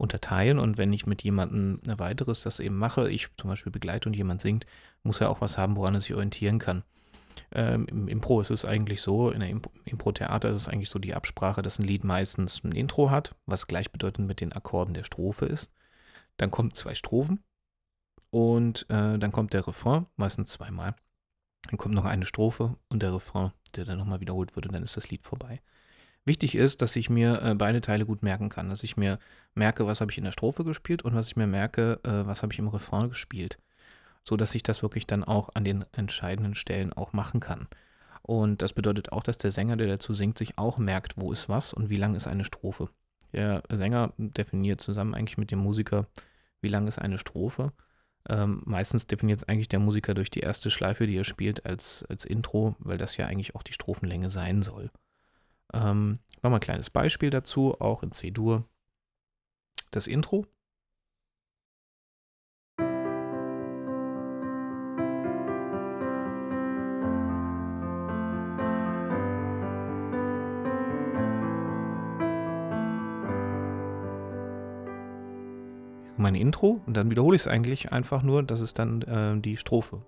unterteilen. 0.01 0.59
Und 0.59 0.77
wenn 0.77 0.91
ich 0.91 1.05
mit 1.05 1.23
jemandem 1.23 1.79
weiteres 1.85 2.41
das 2.41 2.59
eben 2.59 2.77
mache, 2.77 3.09
ich 3.09 3.29
zum 3.37 3.49
Beispiel 3.49 3.71
begleite 3.71 4.09
und 4.09 4.15
jemand 4.15 4.41
singt, 4.41 4.65
muss 5.03 5.21
er 5.21 5.29
auch 5.29 5.41
was 5.41 5.57
haben, 5.57 5.77
woran 5.77 5.93
er 5.93 6.01
sich 6.01 6.13
orientieren 6.13 6.59
kann. 6.59 6.83
Ähm, 7.53 7.85
Im 7.87 8.07
Impro 8.07 8.41
ist 8.41 8.49
es 8.49 8.65
eigentlich 8.65 9.01
so, 9.01 9.29
in 9.29 9.39
der 9.39 9.49
Impro-Theater 9.49 10.49
ist 10.49 10.57
es 10.57 10.67
eigentlich 10.67 10.89
so 10.89 10.99
die 10.99 11.13
Absprache, 11.13 11.61
dass 11.61 11.79
ein 11.79 11.85
Lied 11.85 12.03
meistens 12.03 12.63
ein 12.63 12.71
Intro 12.71 13.09
hat, 13.09 13.35
was 13.45 13.67
gleichbedeutend 13.67 14.27
mit 14.27 14.41
den 14.41 14.53
Akkorden 14.53 14.93
der 14.93 15.03
Strophe 15.03 15.45
ist. 15.45 15.71
Dann 16.37 16.51
kommen 16.51 16.73
zwei 16.73 16.95
Strophen 16.95 17.43
und 18.31 18.83
äh, 18.89 19.19
dann 19.19 19.31
kommt 19.31 19.53
der 19.53 19.67
Refrain, 19.67 20.07
meistens 20.15 20.51
zweimal. 20.51 20.95
Dann 21.69 21.77
kommt 21.77 21.93
noch 21.93 22.05
eine 22.05 22.25
Strophe 22.25 22.75
und 22.89 23.03
der 23.03 23.13
Refrain, 23.13 23.51
der 23.75 23.85
dann 23.85 23.97
nochmal 23.97 24.19
wiederholt 24.19 24.55
wird 24.55 24.65
und 24.65 24.73
dann 24.73 24.83
ist 24.83 24.97
das 24.97 25.09
Lied 25.09 25.23
vorbei. 25.23 25.61
Wichtig 26.25 26.55
ist, 26.55 26.81
dass 26.81 26.95
ich 26.95 27.09
mir 27.09 27.41
äh, 27.41 27.55
beide 27.55 27.81
Teile 27.81 28.05
gut 28.05 28.21
merken 28.21 28.49
kann, 28.49 28.69
dass 28.69 28.83
ich 28.83 28.95
mir 28.95 29.17
merke, 29.55 29.87
was 29.87 30.01
habe 30.01 30.11
ich 30.11 30.19
in 30.19 30.23
der 30.23 30.31
Strophe 30.31 30.63
gespielt 30.63 31.01
und 31.01 31.15
was 31.15 31.27
ich 31.27 31.35
mir 31.35 31.47
merke, 31.47 31.99
äh, 32.03 32.25
was 32.27 32.43
habe 32.43 32.53
ich 32.53 32.59
im 32.59 32.67
Refrain 32.67 33.09
gespielt, 33.09 33.57
so 34.23 34.37
dass 34.37 34.53
ich 34.53 34.61
das 34.61 34.83
wirklich 34.83 35.07
dann 35.07 35.23
auch 35.23 35.49
an 35.55 35.63
den 35.63 35.83
entscheidenden 35.93 36.53
Stellen 36.53 36.93
auch 36.93 37.13
machen 37.13 37.39
kann. 37.39 37.67
Und 38.21 38.61
das 38.61 38.73
bedeutet 38.73 39.11
auch, 39.11 39.23
dass 39.23 39.39
der 39.39 39.51
Sänger, 39.51 39.77
der 39.77 39.87
dazu 39.87 40.13
singt, 40.13 40.37
sich 40.37 40.59
auch 40.59 40.77
merkt, 40.77 41.15
wo 41.17 41.31
ist 41.31 41.49
was 41.49 41.73
und 41.73 41.89
wie 41.89 41.97
lang 41.97 42.13
ist 42.13 42.27
eine 42.27 42.45
Strophe. 42.45 42.89
Der 43.33 43.63
Sänger 43.71 44.13
definiert 44.17 44.79
zusammen 44.81 45.15
eigentlich 45.15 45.39
mit 45.39 45.51
dem 45.51 45.59
Musiker, 45.59 46.07
wie 46.61 46.67
lang 46.67 46.87
ist 46.87 46.99
eine 46.99 47.17
Strophe. 47.17 47.73
Ähm, 48.29 48.61
meistens 48.65 49.07
definiert 49.07 49.39
es 49.39 49.47
eigentlich 49.47 49.69
der 49.69 49.79
Musiker 49.79 50.13
durch 50.13 50.29
die 50.29 50.41
erste 50.41 50.69
Schleife, 50.69 51.07
die 51.07 51.17
er 51.17 51.23
spielt, 51.23 51.65
als, 51.65 52.05
als 52.09 52.25
Intro, 52.25 52.75
weil 52.77 52.99
das 52.99 53.17
ja 53.17 53.25
eigentlich 53.25 53.55
auch 53.55 53.63
die 53.63 53.73
Strophenlänge 53.73 54.29
sein 54.29 54.61
soll. 54.61 54.91
Ähm, 55.73 56.19
machen 56.41 56.53
wir 56.53 56.57
ein 56.57 56.61
kleines 56.61 56.89
Beispiel 56.89 57.29
dazu, 57.29 57.79
auch 57.79 58.03
in 58.03 58.11
C-Dur. 58.11 58.65
Das 59.91 60.07
Intro. 60.07 60.45
mein 76.21 76.35
Intro 76.35 76.81
und 76.85 76.95
dann 76.95 77.11
wiederhole 77.11 77.35
ich 77.35 77.41
es 77.41 77.47
eigentlich 77.47 77.91
einfach 77.91 78.23
nur, 78.23 78.43
das 78.43 78.61
ist 78.61 78.79
dann 78.79 79.01
äh, 79.01 79.41
die 79.41 79.57
Strophe. 79.57 80.03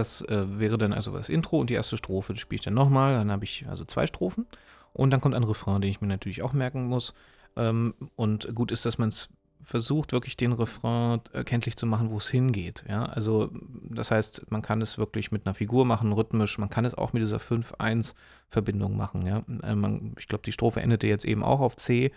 Das 0.00 0.22
äh, 0.22 0.58
wäre 0.58 0.78
dann 0.78 0.94
also 0.94 1.12
das 1.12 1.28
Intro 1.28 1.58
und 1.58 1.68
die 1.68 1.74
erste 1.74 1.98
Strophe, 1.98 2.32
das 2.32 2.40
spiele 2.40 2.58
ich 2.58 2.64
dann 2.64 2.74
nochmal. 2.74 3.14
Dann 3.14 3.30
habe 3.30 3.44
ich 3.44 3.66
also 3.68 3.84
zwei 3.84 4.06
Strophen. 4.06 4.46
Und 4.92 5.10
dann 5.10 5.20
kommt 5.20 5.34
ein 5.34 5.44
Refrain, 5.44 5.82
den 5.82 5.90
ich 5.90 6.00
mir 6.00 6.08
natürlich 6.08 6.42
auch 6.42 6.54
merken 6.54 6.86
muss. 6.86 7.12
Ähm, 7.56 7.94
und 8.16 8.54
gut 8.54 8.72
ist, 8.72 8.86
dass 8.86 8.96
man 8.96 9.10
es 9.10 9.28
versucht, 9.62 10.12
wirklich 10.12 10.38
den 10.38 10.52
Refrain 10.52 11.20
erkenntlich 11.34 11.76
zu 11.76 11.84
machen, 11.84 12.10
wo 12.10 12.16
es 12.16 12.30
hingeht. 12.30 12.82
Ja? 12.88 13.04
Also, 13.04 13.50
das 13.84 14.10
heißt, 14.10 14.50
man 14.50 14.62
kann 14.62 14.80
es 14.80 14.96
wirklich 14.96 15.32
mit 15.32 15.46
einer 15.46 15.54
Figur 15.54 15.84
machen, 15.84 16.12
rhythmisch. 16.12 16.56
Man 16.58 16.70
kann 16.70 16.86
es 16.86 16.94
auch 16.94 17.12
mit 17.12 17.22
dieser 17.22 17.36
5-1-Verbindung 17.36 18.96
machen. 18.96 19.26
Ja? 19.26 19.42
Äh, 19.62 19.74
man, 19.74 20.14
ich 20.18 20.28
glaube, 20.28 20.42
die 20.44 20.52
Strophe 20.52 20.80
endete 20.80 21.06
jetzt 21.06 21.26
eben 21.26 21.44
auch 21.44 21.60
auf 21.60 21.76
C, 21.76 22.10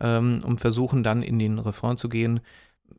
ähm, 0.00 0.42
um 0.44 0.56
versuchen 0.56 1.02
dann 1.02 1.24
in 1.24 1.40
den 1.40 1.58
Refrain 1.58 1.96
zu 1.96 2.08
gehen 2.08 2.40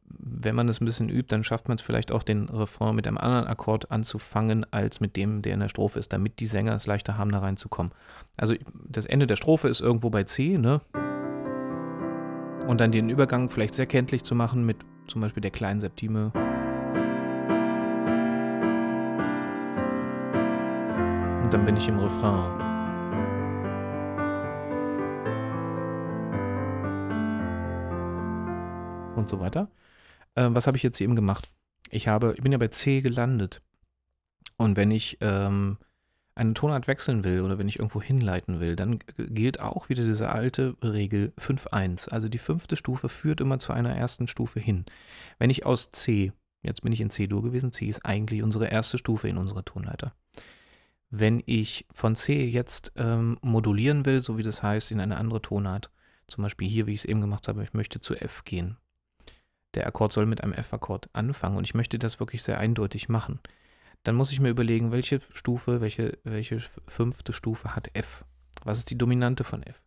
wenn 0.08 0.56
man 0.56 0.68
es 0.68 0.82
ein 0.82 0.86
bisschen 0.86 1.10
übt, 1.10 1.27
dann 1.30 1.44
schafft 1.44 1.68
man 1.68 1.75
es 1.75 1.82
vielleicht 1.82 2.12
auch, 2.12 2.24
den 2.24 2.50
Refrain 2.50 2.96
mit 2.96 3.08
einem 3.08 3.18
anderen 3.18 3.48
Akkord 3.48 3.92
anzufangen, 3.92 4.65
als 4.72 5.00
mit 5.00 5.15
dem, 5.15 5.42
der 5.42 5.54
in 5.54 5.60
der 5.60 5.70
Strophe 5.70 6.00
ist, 6.00 6.13
damit 6.13 6.39
die 6.39 6.48
Sänger 6.48 6.74
es 6.74 6.88
leichter 6.88 7.18
haben, 7.18 7.32
da 7.32 7.39
reinzukommen. 7.39 7.92
Also 8.36 8.56
das 8.74 9.06
Ende 9.06 9.27
der 9.27 9.36
Strophe 9.36 9.68
ist 9.70 9.82
irgendwo 9.82 10.10
bei 10.10 10.24
C, 10.24 10.58
ne? 10.58 10.82
Und 12.68 12.82
dann 12.82 12.92
den 12.92 13.10
Übergang 13.10 13.50
vielleicht 13.50 13.75
sehr 13.75 13.86
kenntlich 13.86 14.24
zu 14.24 14.34
machen 14.34 14.65
mit 14.65 14.77
zum 15.06 15.22
Beispiel 15.22 15.42
der 15.42 15.51
kleinen 15.51 15.80
Septime. 15.80 16.32
Und 21.44 21.54
dann 21.54 21.65
bin 21.65 21.77
ich 21.77 21.88
im 21.88 22.00
Refrain. 22.00 22.64
Und 29.17 29.29
so 29.29 29.39
weiter. 29.39 29.69
Äh, 30.36 30.50
was 30.50 30.67
habe 30.67 30.77
ich 30.77 30.84
jetzt 30.84 31.01
eben 31.01 31.15
gemacht? 31.15 31.51
Ich 31.89 32.07
habe, 32.07 32.34
ich 32.36 32.41
bin 32.41 32.51
ja 32.51 32.57
bei 32.57 32.67
C 32.67 33.01
gelandet. 33.01 33.62
Und 34.57 34.77
wenn 34.77 34.91
ich 34.91 35.17
ähm, 35.22 35.77
eine 36.36 36.53
Tonart 36.53 36.88
wechseln 36.88 37.24
will 37.24 37.41
oder 37.41 37.57
wenn 37.57 37.69
ich 37.69 37.79
irgendwo 37.79 38.01
hinleiten 38.01 38.60
will, 38.60 38.75
dann 38.75 39.00
gilt 39.17 39.60
auch 39.60 39.89
wieder 39.89 40.03
diese 40.03 40.29
alte 40.29 40.75
Regel 40.84 41.34
5.1. 41.39 42.10
Also 42.10 42.27
die 42.27 42.38
fünfte 42.38 42.75
Stufe 42.75 43.07
führt 43.10 43.41
immer 43.41 43.60
zu 43.60 43.72
einer 43.72 43.95
ersten 43.95 44.27
Stufe 44.27 44.60
hin. 44.60 44.86
Wenn 45.39 45.50
ich 45.50 45.65
aus 45.65 45.91
C, 45.91 46.34
jetzt 46.62 46.81
bin 46.81 46.91
ich 46.91 47.01
in 47.01 47.10
C-Dur 47.10 47.41
gewesen, 47.41 47.72
C 47.72 47.88
ist 47.88 48.05
eigentlich 48.05 48.43
unsere 48.43 48.67
erste 48.67 48.98
Stufe 48.98 49.29
in 49.29 49.38
unserer 49.38 49.63
Tonleiter. 49.63 50.13
Wenn 51.10 51.41
ich 51.45 51.86
von 51.93 52.17
C 52.17 52.45
jetzt 52.45 52.91
ähm, 52.98 53.38
modulieren 53.41 54.05
will, 54.05 54.22
so 54.22 54.38
wie 54.38 54.43
das 54.43 54.62
heißt, 54.62 54.91
in 54.91 55.00
eine 55.00 55.17
andere 55.17 55.41
Tonart, 55.41 55.89
zum 56.27 56.41
Beispiel 56.41 56.67
hier, 56.67 56.88
wie 56.88 56.93
ich 56.93 57.01
es 57.01 57.05
eben 57.05 57.22
gemacht 57.22 57.48
habe, 57.48 57.63
ich 57.63 57.74
möchte 57.74 58.01
zu 58.01 58.15
F 58.15 58.43
gehen, 58.43 58.77
der 59.75 59.88
Akkord 59.88 60.12
soll 60.12 60.25
mit 60.25 60.41
einem 60.41 60.53
F-Akkord 60.53 61.10
anfangen 61.13 61.58
und 61.58 61.63
ich 61.65 61.75
möchte 61.75 62.00
das 62.00 62.20
wirklich 62.20 62.44
sehr 62.44 62.60
eindeutig 62.60 63.10
machen, 63.10 63.39
dann 64.03 64.15
muss 64.15 64.32
ich 64.32 64.39
mir 64.39 64.50
überlegen, 64.50 64.91
welche 64.91 65.20
Stufe, 65.34 65.82
welche, 65.82 66.17
welche 66.24 66.60
fünfte 66.88 67.34
Stufe 67.34 67.75
hat 67.75 67.89
F? 67.94 68.24
Was 68.63 68.77
ist 68.77 68.89
die 68.89 68.98
Dominante 68.98 69.44
von 69.44 69.63
F? 69.63 69.82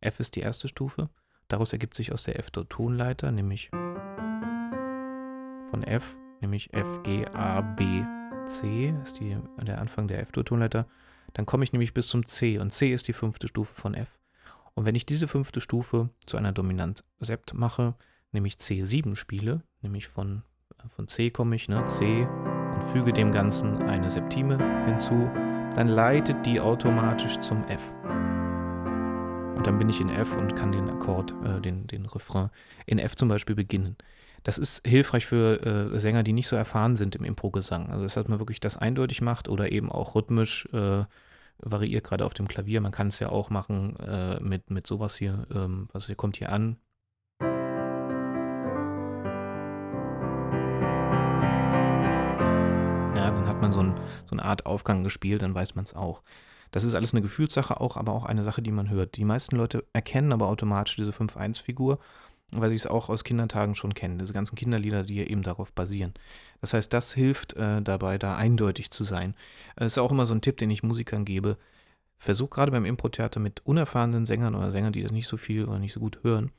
F 0.00 0.20
ist 0.20 0.36
die 0.36 0.40
erste 0.40 0.68
Stufe. 0.68 1.08
Daraus 1.48 1.72
ergibt 1.72 1.94
sich 1.94 2.12
aus 2.12 2.24
der 2.24 2.38
F-Tonleiter, 2.38 3.32
nämlich 3.32 3.70
von 5.70 5.82
F, 5.82 6.16
nämlich 6.40 6.72
F, 6.72 7.02
G, 7.02 7.26
A, 7.26 7.60
B, 7.62 8.02
C, 8.46 8.94
ist 9.02 9.20
die, 9.20 9.36
der 9.62 9.80
Anfang 9.80 10.08
der 10.08 10.20
F-Tonleiter. 10.20 10.86
Dann 11.32 11.46
komme 11.46 11.64
ich 11.64 11.72
nämlich 11.72 11.94
bis 11.94 12.08
zum 12.08 12.26
C 12.26 12.58
und 12.58 12.70
C 12.70 12.92
ist 12.92 13.08
die 13.08 13.12
fünfte 13.12 13.48
Stufe 13.48 13.74
von 13.74 13.94
F. 13.94 14.18
Und 14.74 14.84
wenn 14.84 14.94
ich 14.94 15.06
diese 15.06 15.28
fünfte 15.28 15.60
Stufe 15.60 16.10
zu 16.26 16.36
einer 16.36 16.52
Dominant 16.52 17.04
Sept 17.20 17.54
mache, 17.54 17.94
nämlich 18.34 18.54
C7 18.54 19.16
spiele, 19.16 19.62
nämlich 19.82 20.08
von, 20.08 20.42
von 20.88 21.08
C 21.08 21.30
komme 21.30 21.56
ich, 21.56 21.68
ne, 21.68 21.84
C 21.86 22.26
und 22.74 22.84
füge 22.92 23.12
dem 23.12 23.32
Ganzen 23.32 23.82
eine 23.82 24.10
Septime 24.10 24.58
hinzu, 24.84 25.30
dann 25.74 25.88
leitet 25.88 26.44
die 26.44 26.60
automatisch 26.60 27.38
zum 27.38 27.64
F. 27.64 27.94
Und 29.56 29.66
dann 29.66 29.78
bin 29.78 29.88
ich 29.88 30.00
in 30.00 30.08
F 30.08 30.36
und 30.36 30.56
kann 30.56 30.72
den 30.72 30.90
Akkord, 30.90 31.34
äh, 31.44 31.60
den, 31.60 31.86
den 31.86 32.06
Refrain 32.06 32.50
in 32.86 32.98
F 32.98 33.16
zum 33.16 33.28
Beispiel 33.28 33.56
beginnen. 33.56 33.96
Das 34.42 34.58
ist 34.58 34.86
hilfreich 34.86 35.24
für 35.24 35.92
äh, 35.94 35.98
Sänger, 35.98 36.22
die 36.22 36.34
nicht 36.34 36.48
so 36.48 36.56
erfahren 36.56 36.96
sind 36.96 37.16
im 37.16 37.24
Impro-Gesang. 37.24 37.90
Also, 37.90 38.02
dass 38.02 38.28
man 38.28 38.40
wirklich 38.40 38.60
das 38.60 38.76
eindeutig 38.76 39.22
macht 39.22 39.48
oder 39.48 39.72
eben 39.72 39.90
auch 39.90 40.14
rhythmisch 40.14 40.68
äh, 40.72 41.04
variiert 41.58 42.04
gerade 42.04 42.26
auf 42.26 42.34
dem 42.34 42.46
Klavier. 42.46 42.80
Man 42.80 42.92
kann 42.92 43.08
es 43.08 43.18
ja 43.20 43.30
auch 43.30 43.48
machen 43.48 43.96
äh, 44.00 44.38
mit, 44.40 44.70
mit 44.70 44.86
sowas 44.86 45.16
hier, 45.16 45.46
ähm, 45.54 45.88
was 45.92 46.06
hier 46.06 46.16
kommt 46.16 46.36
hier 46.36 46.52
an. 46.52 46.76
Man 53.64 53.72
so, 53.72 53.80
ein, 53.80 53.94
so 54.26 54.32
eine 54.32 54.44
Art 54.44 54.66
Aufgang 54.66 55.02
gespielt, 55.02 55.42
dann 55.42 55.54
weiß 55.54 55.74
man 55.74 55.84
es 55.84 55.94
auch. 55.94 56.22
Das 56.70 56.84
ist 56.84 56.94
alles 56.94 57.12
eine 57.12 57.22
Gefühlssache 57.22 57.80
auch, 57.80 57.96
aber 57.96 58.12
auch 58.12 58.24
eine 58.24 58.44
Sache, 58.44 58.60
die 58.60 58.72
man 58.72 58.90
hört. 58.90 59.16
Die 59.16 59.24
meisten 59.24 59.56
Leute 59.56 59.84
erkennen 59.92 60.32
aber 60.32 60.48
automatisch 60.48 60.96
diese 60.96 61.12
5-1-Figur, 61.12 61.98
weil 62.52 62.70
sie 62.70 62.76
es 62.76 62.86
auch 62.86 63.08
aus 63.08 63.24
Kindertagen 63.24 63.74
schon 63.74 63.94
kennen. 63.94 64.18
Diese 64.18 64.32
ganzen 64.32 64.56
Kinderlieder, 64.56 65.04
die 65.04 65.16
ja 65.16 65.24
eben 65.24 65.42
darauf 65.42 65.72
basieren. 65.72 66.14
Das 66.60 66.74
heißt, 66.74 66.92
das 66.92 67.12
hilft 67.12 67.54
äh, 67.54 67.80
dabei, 67.80 68.18
da 68.18 68.36
eindeutig 68.36 68.90
zu 68.90 69.04
sein. 69.04 69.34
Das 69.76 69.86
ist 69.86 69.98
auch 69.98 70.12
immer 70.12 70.26
so 70.26 70.34
ein 70.34 70.40
Tipp, 70.40 70.56
den 70.58 70.70
ich 70.70 70.82
Musikern 70.82 71.24
gebe. 71.24 71.58
Versuch 72.18 72.50
gerade 72.50 72.72
beim 72.72 72.84
Impro-Theater 72.84 73.40
mit 73.40 73.64
unerfahrenen 73.64 74.26
Sängern 74.26 74.54
oder 74.54 74.72
Sängern, 74.72 74.92
die 74.92 75.02
das 75.02 75.12
nicht 75.12 75.28
so 75.28 75.36
viel 75.36 75.64
oder 75.64 75.78
nicht 75.78 75.92
so 75.92 76.00
gut 76.00 76.20
hören, 76.22 76.50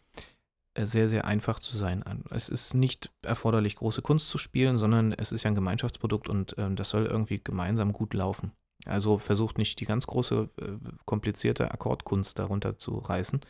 sehr, 0.84 1.08
sehr 1.08 1.26
einfach 1.26 1.60
zu 1.60 1.78
sein. 1.78 2.04
Es 2.32 2.50
ist 2.50 2.74
nicht 2.74 3.10
erforderlich, 3.22 3.76
große 3.76 4.02
Kunst 4.02 4.30
zu 4.30 4.38
spielen, 4.38 4.78
sondern 4.78 5.14
es 5.14 5.32
ist 5.32 5.44
ja 5.44 5.52
ein 5.52 5.56
Gemeinschaftsprodukt 5.56 6.28
und 6.28 6.58
äh, 6.58 6.70
das 6.72 6.90
soll 6.90 7.06
irgendwie 7.06 7.40
gemeinsam 7.42 7.94
gut 7.94 8.14
laufen. 8.14 8.52
Also 8.86 9.18
versucht 9.18 9.58
nicht 9.58 9.80
die 9.80 9.86
ganz 9.86 10.06
große, 10.06 10.50
äh, 10.62 10.90
komplizierte 11.06 11.72
Akkordkunst 11.72 12.38
darunter 12.38 12.78
zu 12.78 12.98
reißen. 12.98 13.42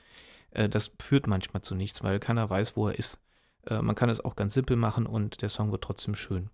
Äh, 0.52 0.70
das 0.70 0.92
führt 1.00 1.28
manchmal 1.28 1.62
zu 1.62 1.76
nichts, 1.76 2.04
weil 2.04 2.20
keiner 2.20 2.50
weiß, 2.50 2.78
wo 2.78 2.88
er 2.90 3.00
ist. 3.00 3.20
Äh, 3.66 3.82
man 3.82 3.96
kann 3.96 4.10
es 4.10 4.24
auch 4.24 4.36
ganz 4.36 4.54
simpel 4.54 4.78
machen 4.78 5.06
und 5.06 5.42
der 5.42 5.50
Song 5.50 5.72
wird 5.72 5.84
trotzdem 5.84 6.16
schön. 6.16 6.50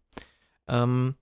Ähm, 0.67 1.15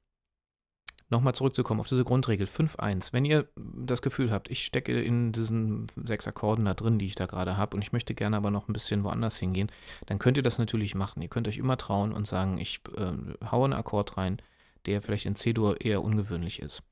Nochmal 1.12 1.34
zurückzukommen 1.34 1.80
auf 1.80 1.88
diese 1.88 2.04
Grundregel 2.04 2.46
5-1. 2.46 3.14
Wenn 3.14 3.26
ihr 3.26 3.48
das 3.56 4.04
Gefühl 4.04 4.32
habt, 4.32 4.50
ich 4.52 4.64
stecke 4.64 5.02
in 5.02 5.32
diesen 5.32 5.88
sechs 6.06 6.28
Akkorden 6.28 6.66
da 6.66 6.76
drin, 6.76 7.00
die 7.00 7.08
ich 7.08 7.16
da 7.16 7.26
gerade 7.26 7.58
habe, 7.58 7.76
und 7.76 7.82
ich 7.82 7.92
möchte 7.92 8.14
gerne 8.14 8.38
aber 8.38 8.52
noch 8.52 8.68
ein 8.68 8.74
bisschen 8.74 9.04
woanders 9.04 9.38
hingehen, 9.38 9.72
dann 10.06 10.20
könnt 10.20 10.38
ihr 10.38 10.44
das 10.44 10.60
natürlich 10.60 10.94
machen. 10.94 11.24
Ihr 11.24 11.30
könnt 11.30 11.48
euch 11.48 11.58
immer 11.58 11.78
trauen 11.78 12.14
und 12.14 12.28
sagen, 12.28 12.60
ich 12.60 12.82
äh, 12.96 13.14
haue 13.50 13.66
einen 13.66 13.74
Akkord 13.74 14.18
rein, 14.18 14.38
der 14.86 15.02
vielleicht 15.02 15.26
in 15.26 15.36
C-Dur 15.36 15.82
eher 15.82 16.04
ungewöhnlich 16.04 16.62
ist. 16.62 16.84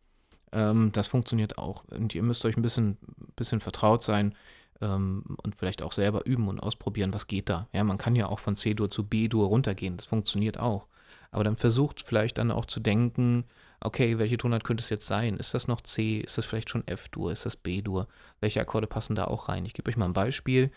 Ähm, 0.52 0.92
das 0.94 1.06
funktioniert 1.06 1.60
auch. 1.60 1.84
Und 1.86 2.16
ihr 2.16 2.24
müsst 2.24 2.44
euch 2.46 2.58
ein 2.58 2.64
bisschen, 2.64 2.98
bisschen 3.36 3.60
vertraut 3.60 4.02
sein 4.02 4.34
ähm, 4.82 5.38
und 5.44 5.56
vielleicht 5.56 5.84
auch 5.84 5.92
selber 5.92 6.26
üben 6.26 6.48
und 6.48 6.60
ausprobieren, 6.60 7.14
was 7.14 7.28
geht 7.28 7.50
da. 7.50 7.68
Ja, 7.72 7.84
man 7.84 8.00
kann 8.00 8.16
ja 8.16 8.28
auch 8.28 8.40
von 8.40 8.56
C-Dur 8.56 8.90
zu 8.90 9.04
B-Dur 9.04 9.48
runtergehen. 9.48 9.98
Das 9.98 10.08
funktioniert 10.08 10.60
auch. 10.60 10.88
Aber 11.30 11.44
dann 11.44 11.56
versucht 11.56 12.02
vielleicht 12.02 12.40
dann 12.40 12.50
auch 12.50 12.66
zu 12.66 12.80
denken, 12.80 13.46
okay, 13.82 14.18
welche 14.18 14.38
Tonart 14.38 14.64
könnte 14.64 14.82
es 14.82 14.90
jetzt 14.90 15.08
sein? 15.08 15.38
Ist 15.38 15.54
das 15.54 15.68
noch 15.68 15.82
C? 15.82 16.20
Ist 16.20 16.38
das 16.38 16.46
vielleicht 16.46 16.70
schon 16.70 16.88
F-Dur? 16.88 17.32
Ist 17.32 17.46
das 17.46 17.56
B-Dur? 17.56 18.08
Welche 18.40 18.62
Akkorde 18.62 18.88
passen 18.88 19.16
da 19.16 19.26
auch 19.26 19.50
rein? 19.50 19.66
Ich 19.66 19.74
gebe 19.74 19.90
euch 19.90 19.98
mal 19.98 20.06
ein 20.06 20.14
Beispiel. 20.14 20.72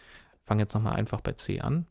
Fange 0.44 0.62
jetzt 0.62 0.74
nochmal 0.74 0.94
einfach 0.94 1.20
bei 1.20 1.32
C 1.32 1.60
an. 1.60 1.86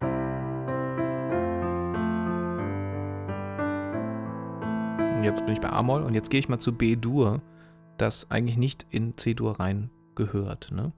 Jetzt 5.24 5.46
bin 5.46 5.54
ich 5.54 5.62
bei 5.62 5.70
A-Moll 5.70 6.04
und 6.04 6.14
jetzt 6.14 6.30
gehe 6.30 6.40
ich 6.40 6.50
mal 6.50 6.60
zu 6.60 6.74
B-Dur 6.74 7.42
das 7.98 8.32
eigentlich 8.32 8.58
nicht 8.58 8.86
in 8.90 9.18
C-Dur 9.18 9.60
rein 9.60 9.90
gehört. 10.16 10.72
Ne? 10.72 10.92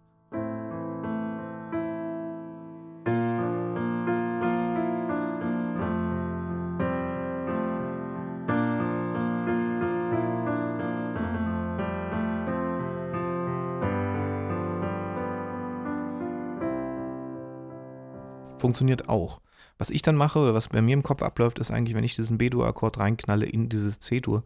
Funktioniert 18.61 19.09
auch. 19.09 19.41
Was 19.79 19.89
ich 19.89 20.03
dann 20.03 20.15
mache 20.15 20.37
oder 20.37 20.53
was 20.53 20.67
bei 20.69 20.83
mir 20.83 20.93
im 20.93 21.01
Kopf 21.01 21.23
abläuft, 21.23 21.57
ist 21.57 21.71
eigentlich, 21.71 21.95
wenn 21.95 22.03
ich 22.03 22.15
diesen 22.15 22.37
B-Dur-Akkord 22.37 22.99
reinknalle 22.99 23.47
in 23.47 23.67
dieses 23.69 23.99
C-Dur, 23.99 24.43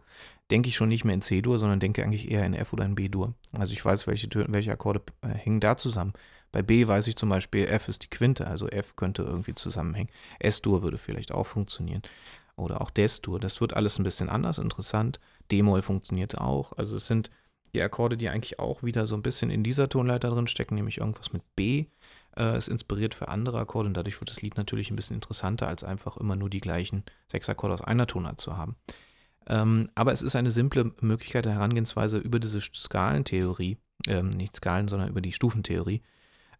denke 0.49 0.69
ich 0.69 0.77
schon 0.77 0.87
nicht 0.87 1.03
mehr 1.03 1.15
in 1.15 1.21
C-Dur, 1.21 1.59
sondern 1.59 1.81
denke 1.81 2.01
eigentlich 2.01 2.31
eher 2.31 2.45
in 2.45 2.53
F 2.53 2.71
oder 2.71 2.85
in 2.85 2.95
B-Dur. 2.95 3.33
Also 3.51 3.73
ich 3.73 3.83
weiß, 3.83 4.07
welche, 4.07 4.29
welche 4.47 4.71
Akkorde 4.71 5.01
äh, 5.21 5.27
hängen 5.27 5.59
da 5.59 5.75
zusammen. 5.75 6.13
Bei 6.53 6.61
B 6.61 6.87
weiß 6.87 7.07
ich 7.07 7.17
zum 7.17 7.27
Beispiel, 7.27 7.65
F 7.65 7.89
ist 7.89 8.03
die 8.03 8.09
Quinte, 8.09 8.47
also 8.47 8.69
F 8.69 8.95
könnte 8.95 9.23
irgendwie 9.23 9.53
zusammenhängen. 9.53 10.09
S-Dur 10.39 10.81
würde 10.81 10.97
vielleicht 10.97 11.33
auch 11.33 11.45
funktionieren. 11.45 12.03
Oder 12.55 12.79
auch 12.79 12.89
Des-Dur. 12.89 13.41
Das 13.41 13.59
wird 13.59 13.73
alles 13.73 13.99
ein 13.99 14.03
bisschen 14.03 14.29
anders, 14.29 14.59
interessant. 14.59 15.19
D-Moll 15.51 15.81
funktioniert 15.81 16.37
auch. 16.37 16.71
Also 16.77 16.95
es 16.95 17.07
sind 17.07 17.31
die 17.73 17.81
Akkorde, 17.81 18.15
die 18.15 18.29
eigentlich 18.29 18.59
auch 18.59 18.83
wieder 18.83 19.05
so 19.07 19.17
ein 19.17 19.21
bisschen 19.21 19.51
in 19.51 19.65
dieser 19.65 19.89
Tonleiter 19.89 20.29
drin 20.29 20.47
stecken, 20.47 20.75
nämlich 20.75 20.99
irgendwas 20.99 21.33
mit 21.33 21.43
B 21.57 21.87
äh, 22.37 22.57
ist 22.57 22.67
inspiriert 22.67 23.13
für 23.15 23.27
andere 23.27 23.59
Akkorde 23.59 23.87
und 23.87 23.95
dadurch 23.95 24.19
wird 24.19 24.29
das 24.29 24.41
Lied 24.41 24.57
natürlich 24.57 24.91
ein 24.91 24.95
bisschen 24.95 25.15
interessanter, 25.15 25.67
als 25.67 25.83
einfach 25.83 26.17
immer 26.17 26.35
nur 26.35 26.49
die 26.49 26.61
gleichen 26.61 27.03
sechs 27.31 27.49
Akkorde 27.49 27.73
aus 27.75 27.81
einer 27.81 28.07
Tonart 28.07 28.39
zu 28.39 28.57
haben. 28.57 28.75
Ähm, 29.47 29.89
aber 29.95 30.11
es 30.11 30.21
ist 30.21 30.35
eine 30.35 30.51
simple 30.51 30.93
Möglichkeit 31.01 31.45
der 31.45 31.53
Herangehensweise 31.53 32.17
über 32.17 32.39
diese 32.39 32.59
Skalentheorie, 32.61 33.77
ähm, 34.07 34.29
nicht 34.29 34.55
Skalen, 34.55 34.87
sondern 34.87 35.09
über 35.09 35.21
die 35.21 35.33
Stufentheorie, 35.33 36.01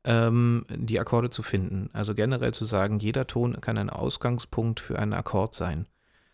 ähm, 0.04 0.66
die 0.70 1.00
Akkorde 1.00 1.30
zu 1.30 1.42
finden. 1.42 1.90
Also 1.94 2.14
generell 2.14 2.54
zu 2.54 2.66
sagen, 2.66 3.00
jeder 3.00 3.28
Ton 3.28 3.60
kann 3.60 3.78
ein 3.78 3.90
Ausgangspunkt 3.90 4.80
für 4.80 5.00
einen 5.00 5.14
Akkord 5.14 5.56
sein. 5.56 5.88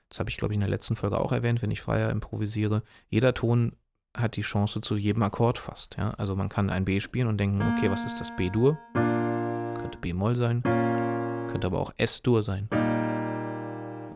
Das 0.10 0.19
habe 0.19 0.30
ich, 0.30 0.36
glaube 0.36 0.54
ich, 0.54 0.56
in 0.56 0.62
der 0.62 0.69
letzten 0.69 0.97
Folge 0.97 1.19
auch 1.19 1.32
erwähnt, 1.32 1.62
wenn 1.62 1.71
ich 1.71 1.82
freier 1.82 2.10
improvisiere. 2.10 2.84
Jeder 3.08 3.34
Ton 3.34 3.77
hat 4.15 4.36
die 4.36 4.41
Chance 4.41 4.82
zu 4.82 4.97
jedem 4.97 5.23
Akkord 5.23 5.58
fast. 5.58 5.95
Ja? 5.97 6.12
Also 6.12 6.36
man 6.36 6.49
kann 6.49 6.69
ein 6.69 6.84
B 6.84 6.99
spielen 6.99 7.27
und 7.27 7.38
denken, 7.38 7.62
okay, 7.62 7.89
was 7.89 8.04
ist 8.04 8.19
das 8.19 8.36
B-Dur? 8.36 8.77
Könnte 9.91 10.08
B-Moll 10.08 10.36
sein, 10.36 10.62
könnte 11.51 11.67
aber 11.67 11.80
auch 11.80 11.91
S-Dur 11.97 12.43
sein. 12.43 12.69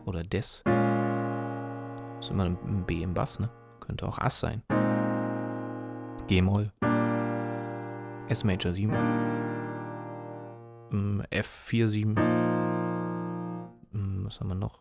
Oder 0.06 0.22
Des. 0.22 0.64
Ist 2.18 2.30
immer 2.30 2.44
ein 2.44 2.86
B 2.86 3.02
im 3.02 3.12
Bass, 3.12 3.38
ne? 3.38 3.50
Könnte 3.80 4.08
auch 4.08 4.18
Ass 4.18 4.40
sein. 4.40 4.62
G-Moll. 6.28 6.72
S 8.28 8.42
Major 8.42 8.72
7. 8.72 8.90
F4 11.30 11.88
7. 11.88 12.14
Was 14.24 14.40
haben 14.40 14.48
wir 14.48 14.54
noch? 14.54 14.80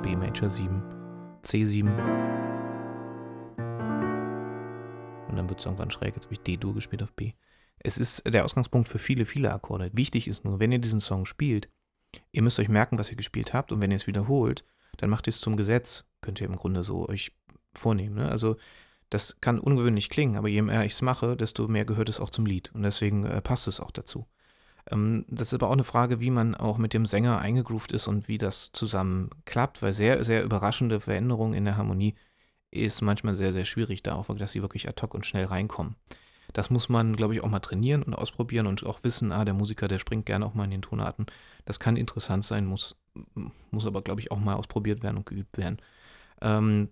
B 0.00 0.16
Major 0.16 0.48
7. 0.48 0.82
C7. 1.44 1.82
Und 5.28 5.36
dann 5.36 5.50
wird 5.50 5.60
es 5.60 5.66
irgendwann 5.66 5.90
schräg. 5.90 6.14
Jetzt 6.14 6.24
habe 6.24 6.32
ich 6.32 6.40
D-Dur 6.40 6.72
gespielt 6.72 7.02
auf 7.02 7.12
B. 7.12 7.34
Es 7.84 7.98
ist 7.98 8.22
der 8.26 8.44
Ausgangspunkt 8.44 8.88
für 8.88 8.98
viele, 8.98 9.24
viele 9.24 9.52
Akkorde. 9.52 9.90
Wichtig 9.92 10.28
ist 10.28 10.44
nur, 10.44 10.60
wenn 10.60 10.72
ihr 10.72 10.78
diesen 10.78 11.00
Song 11.00 11.26
spielt, 11.26 11.68
ihr 12.30 12.42
müsst 12.42 12.58
euch 12.58 12.68
merken, 12.68 12.98
was 12.98 13.10
ihr 13.10 13.16
gespielt 13.16 13.52
habt 13.52 13.72
und 13.72 13.80
wenn 13.80 13.90
ihr 13.90 13.96
es 13.96 14.06
wiederholt, 14.06 14.64
dann 14.98 15.10
macht 15.10 15.26
ihr 15.26 15.30
es 15.30 15.40
zum 15.40 15.56
Gesetz. 15.56 16.04
Könnt 16.20 16.40
ihr 16.40 16.46
im 16.46 16.56
Grunde 16.56 16.84
so 16.84 17.08
euch 17.08 17.32
vornehmen. 17.74 18.16
Ne? 18.16 18.28
Also 18.28 18.56
das 19.10 19.40
kann 19.40 19.58
ungewöhnlich 19.58 20.10
klingen, 20.10 20.36
aber 20.36 20.48
je 20.48 20.62
mehr 20.62 20.84
ich 20.84 20.92
es 20.92 21.02
mache, 21.02 21.36
desto 21.36 21.68
mehr 21.68 21.84
gehört 21.84 22.08
es 22.08 22.20
auch 22.20 22.30
zum 22.30 22.46
Lied 22.46 22.70
und 22.74 22.82
deswegen 22.82 23.24
äh, 23.24 23.42
passt 23.42 23.66
es 23.66 23.80
auch 23.80 23.90
dazu. 23.90 24.26
Ähm, 24.90 25.24
das 25.28 25.48
ist 25.48 25.54
aber 25.54 25.68
auch 25.68 25.72
eine 25.72 25.84
Frage, 25.84 26.20
wie 26.20 26.30
man 26.30 26.54
auch 26.54 26.78
mit 26.78 26.94
dem 26.94 27.06
Sänger 27.06 27.38
eingegroovt 27.38 27.92
ist 27.92 28.06
und 28.06 28.28
wie 28.28 28.38
das 28.38 28.72
zusammen 28.72 29.30
klappt, 29.44 29.82
weil 29.82 29.92
sehr, 29.92 30.24
sehr 30.24 30.44
überraschende 30.44 31.00
Veränderungen 31.00 31.54
in 31.54 31.64
der 31.64 31.76
Harmonie 31.76 32.14
ist 32.70 33.02
manchmal 33.02 33.34
sehr, 33.34 33.52
sehr 33.52 33.66
schwierig 33.66 34.02
da 34.02 34.14
auch, 34.14 34.34
dass 34.34 34.52
sie 34.52 34.62
wirklich 34.62 34.88
ad 34.88 35.00
hoc 35.02 35.14
und 35.14 35.26
schnell 35.26 35.44
reinkommen. 35.44 35.96
Das 36.52 36.70
muss 36.70 36.88
man, 36.88 37.16
glaube 37.16 37.34
ich, 37.34 37.42
auch 37.42 37.48
mal 37.48 37.60
trainieren 37.60 38.02
und 38.02 38.14
ausprobieren 38.14 38.66
und 38.66 38.84
auch 38.84 39.02
wissen, 39.04 39.32
ah, 39.32 39.44
der 39.44 39.54
Musiker, 39.54 39.88
der 39.88 39.98
springt 39.98 40.26
gerne 40.26 40.46
auch 40.46 40.54
mal 40.54 40.64
in 40.64 40.70
den 40.70 40.82
Tonarten. 40.82 41.26
Das 41.64 41.80
kann 41.80 41.96
interessant 41.96 42.44
sein, 42.44 42.66
muss, 42.66 42.96
muss 43.70 43.86
aber, 43.86 44.02
glaube 44.02 44.20
ich, 44.20 44.30
auch 44.30 44.38
mal 44.38 44.54
ausprobiert 44.54 45.02
werden 45.02 45.16
und 45.18 45.26
geübt 45.26 45.56
werden. 45.58 45.78
Ähm, 46.40 46.88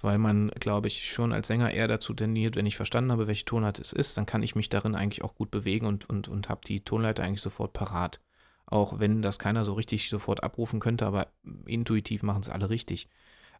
weil 0.00 0.18
man, 0.18 0.50
glaube 0.50 0.86
ich, 0.88 1.10
schon 1.10 1.32
als 1.32 1.46
Sänger 1.46 1.70
eher 1.70 1.88
dazu 1.88 2.12
tendiert, 2.14 2.56
wenn 2.56 2.66
ich 2.66 2.76
verstanden 2.76 3.10
habe, 3.10 3.26
welche 3.26 3.46
Tonart 3.46 3.78
es 3.78 3.92
ist, 3.92 4.16
dann 4.16 4.26
kann 4.26 4.42
ich 4.42 4.54
mich 4.54 4.68
darin 4.68 4.94
eigentlich 4.94 5.24
auch 5.24 5.34
gut 5.34 5.50
bewegen 5.50 5.86
und, 5.86 6.08
und, 6.08 6.28
und 6.28 6.48
habe 6.50 6.60
die 6.66 6.84
Tonleiter 6.84 7.24
eigentlich 7.24 7.40
sofort 7.40 7.72
parat. 7.72 8.20
Auch 8.66 8.98
wenn 8.98 9.22
das 9.22 9.38
keiner 9.38 9.64
so 9.64 9.72
richtig 9.74 10.08
sofort 10.10 10.42
abrufen 10.42 10.78
könnte, 10.80 11.06
aber 11.06 11.28
intuitiv 11.66 12.22
machen 12.22 12.42
es 12.42 12.50
alle 12.50 12.70
richtig. 12.70 13.08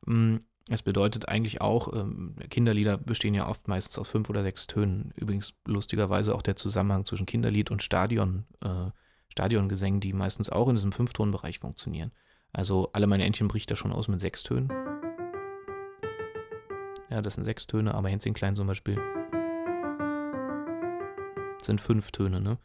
Mm, 0.06 0.36
es 0.70 0.82
bedeutet 0.82 1.28
eigentlich 1.28 1.60
auch, 1.60 1.92
ähm, 1.92 2.36
Kinderlieder 2.48 2.96
bestehen 2.96 3.34
ja 3.34 3.48
oft 3.48 3.68
meistens 3.68 3.98
aus 3.98 4.08
fünf 4.08 4.30
oder 4.30 4.42
sechs 4.42 4.66
Tönen. 4.66 5.12
Übrigens 5.14 5.54
lustigerweise 5.66 6.34
auch 6.34 6.42
der 6.42 6.56
Zusammenhang 6.56 7.04
zwischen 7.04 7.26
Kinderlied 7.26 7.70
und 7.70 7.82
Stadion, 7.82 8.46
äh, 8.62 8.90
Stadiongesängen, 9.28 10.00
die 10.00 10.12
meistens 10.12 10.48
auch 10.48 10.68
in 10.68 10.76
diesem 10.76 10.92
Fünftonbereich 10.92 11.58
funktionieren. 11.58 12.12
Also 12.52 12.90
alle 12.92 13.06
meine 13.06 13.24
Entchen 13.24 13.48
bricht 13.48 13.70
da 13.70 13.76
schon 13.76 13.92
aus 13.92 14.08
mit 14.08 14.20
sechs 14.20 14.42
Tönen. 14.42 14.70
Ja, 17.10 17.20
das 17.20 17.34
sind 17.34 17.44
sechs 17.44 17.66
Töne, 17.66 17.94
aber 17.94 18.08
Hänschen 18.08 18.32
Klein 18.32 18.56
zum 18.56 18.66
Beispiel 18.66 18.98
sind 21.60 21.80
fünf 21.80 22.10
Töne, 22.12 22.40
ne? 22.40 22.58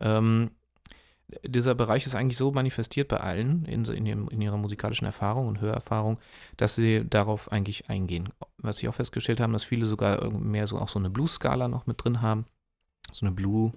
Ähm, 0.00 0.50
dieser 1.44 1.74
Bereich 1.74 2.06
ist 2.06 2.14
eigentlich 2.14 2.36
so 2.36 2.52
manifestiert 2.52 3.08
bei 3.08 3.18
allen 3.18 3.64
in, 3.64 3.84
in, 3.84 4.06
ihrem, 4.06 4.28
in, 4.28 4.40
ihrer 4.40 4.56
musikalischen 4.56 5.06
Erfahrung 5.06 5.48
und 5.48 5.60
Hörerfahrung, 5.60 6.18
dass 6.56 6.74
sie 6.74 7.04
darauf 7.08 7.50
eigentlich 7.52 7.88
eingehen. 7.88 8.30
Was 8.58 8.78
sie 8.78 8.88
auch 8.88 8.94
festgestellt 8.94 9.40
haben, 9.40 9.52
dass 9.52 9.64
viele 9.64 9.86
sogar 9.86 10.30
mehr 10.30 10.66
so 10.66 10.78
auch 10.78 10.88
so 10.88 10.98
eine 10.98 11.10
Blues-Skala 11.10 11.68
noch 11.68 11.86
mit 11.86 12.02
drin 12.02 12.22
haben. 12.22 12.46
So 13.12 13.26
eine 13.26 13.34
Blue. 13.34 13.72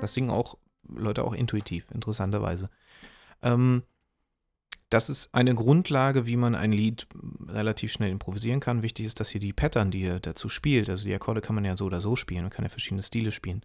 Das 0.00 0.12
singen 0.12 0.30
auch 0.30 0.56
Leute 0.88 1.24
auch 1.24 1.32
intuitiv, 1.32 1.90
interessanterweise. 1.90 2.70
Ähm, 3.42 3.82
das 4.90 5.08
ist 5.08 5.28
eine 5.32 5.54
Grundlage, 5.54 6.26
wie 6.26 6.36
man 6.36 6.54
ein 6.54 6.72
Lied 6.72 7.06
relativ 7.48 7.92
schnell 7.92 8.10
improvisieren 8.10 8.60
kann. 8.60 8.82
Wichtig 8.82 9.06
ist, 9.06 9.18
dass 9.18 9.34
ihr 9.34 9.40
die 9.40 9.52
Pattern, 9.52 9.90
die 9.90 10.02
ihr 10.02 10.20
dazu 10.20 10.48
spielt, 10.48 10.88
also 10.88 11.04
die 11.04 11.14
Akkorde 11.14 11.40
kann 11.40 11.54
man 11.54 11.64
ja 11.64 11.76
so 11.76 11.86
oder 11.86 12.00
so 12.00 12.14
spielen, 12.14 12.42
man 12.42 12.50
kann 12.50 12.64
ja 12.64 12.68
verschiedene 12.68 13.02
Stile 13.02 13.32
spielen. 13.32 13.62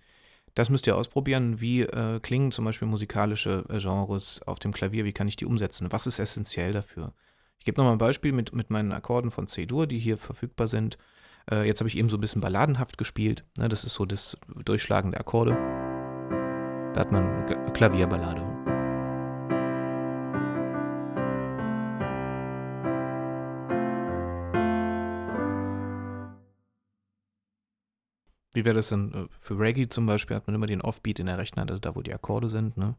Das 0.55 0.69
müsst 0.69 0.87
ihr 0.87 0.97
ausprobieren. 0.97 1.61
Wie 1.61 1.81
äh, 1.81 2.19
klingen 2.19 2.51
zum 2.51 2.65
Beispiel 2.65 2.87
musikalische 2.87 3.63
äh, 3.69 3.77
Genres 3.77 4.41
auf 4.45 4.59
dem 4.59 4.73
Klavier? 4.73 5.05
Wie 5.05 5.13
kann 5.13 5.27
ich 5.27 5.37
die 5.37 5.45
umsetzen? 5.45 5.91
Was 5.91 6.07
ist 6.07 6.19
essentiell 6.19 6.73
dafür? 6.73 7.13
Ich 7.59 7.65
gebe 7.65 7.79
nochmal 7.79 7.93
ein 7.93 7.99
Beispiel 7.99 8.33
mit, 8.33 8.53
mit 8.53 8.69
meinen 8.69 8.91
Akkorden 8.91 9.31
von 9.31 9.47
C-Dur, 9.47 9.87
die 9.87 9.99
hier 9.99 10.17
verfügbar 10.17 10.67
sind. 10.67 10.97
Äh, 11.49 11.67
jetzt 11.67 11.79
habe 11.79 11.87
ich 11.87 11.97
eben 11.97 12.09
so 12.09 12.17
ein 12.17 12.21
bisschen 12.21 12.41
balladenhaft 12.41 12.97
gespielt. 12.97 13.45
Ne? 13.57 13.69
Das 13.69 13.85
ist 13.85 13.93
so 13.93 14.05
das 14.05 14.37
Durchschlagen 14.65 15.11
der 15.11 15.21
Akkorde. 15.21 15.51
Da 16.93 16.99
hat 16.99 17.11
man 17.11 17.45
Klavierballade. 17.73 18.60
Wie 28.53 28.65
wäre 28.65 28.75
das 28.75 28.89
denn 28.89 29.13
äh, 29.13 29.27
für 29.39 29.57
Reggae 29.57 29.87
zum 29.87 30.05
Beispiel? 30.05 30.35
Hat 30.35 30.45
man 30.47 30.55
immer 30.55 30.67
den 30.67 30.81
Offbeat 30.81 31.19
in 31.19 31.27
der 31.27 31.37
rechten 31.37 31.59
Hand, 31.61 31.71
also 31.71 31.79
da, 31.79 31.95
wo 31.95 32.01
die 32.01 32.13
Akkorde 32.13 32.49
sind, 32.49 32.75
ne? 32.75 32.95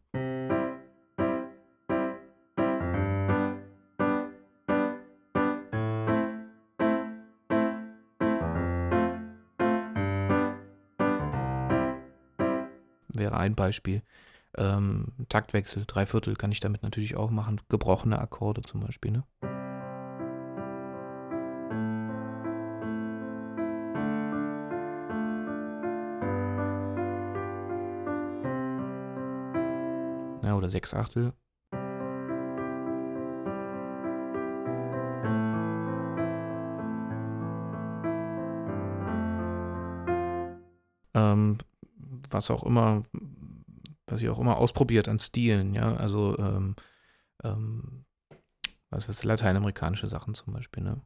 Wäre 13.15 13.37
ein 13.37 13.55
Beispiel. 13.55 14.03
Ähm, 14.57 15.13
Taktwechsel, 15.29 15.85
Dreiviertel 15.87 16.35
kann 16.35 16.51
ich 16.51 16.61
damit 16.61 16.83
natürlich 16.83 17.17
auch 17.17 17.31
machen. 17.31 17.61
Gebrochene 17.69 18.19
Akkorde 18.19 18.63
zum 18.63 18.81
Beispiel, 18.81 19.11
ne? 19.11 19.25
Oder 30.63 30.71
sechs 30.71 30.95
Achtel. 30.95 31.33
Ähm, 41.15 41.59
was 42.31 42.51
auch 42.51 42.63
immer, 42.63 43.03
was 44.07 44.23
ihr 44.23 44.33
auch 44.33 44.39
immer 44.39 44.57
ausprobiert 44.57 45.09
an 45.09 45.19
Stilen, 45.19 45.75
ja, 45.75 45.97
also 45.97 46.39
ähm, 46.39 46.77
ähm, 47.43 48.05
was 48.91 49.09
ist 49.09 49.25
lateinamerikanische 49.25 50.07
Sachen 50.07 50.35
zum 50.35 50.53
Beispiel, 50.53 50.85
ne? 50.85 51.01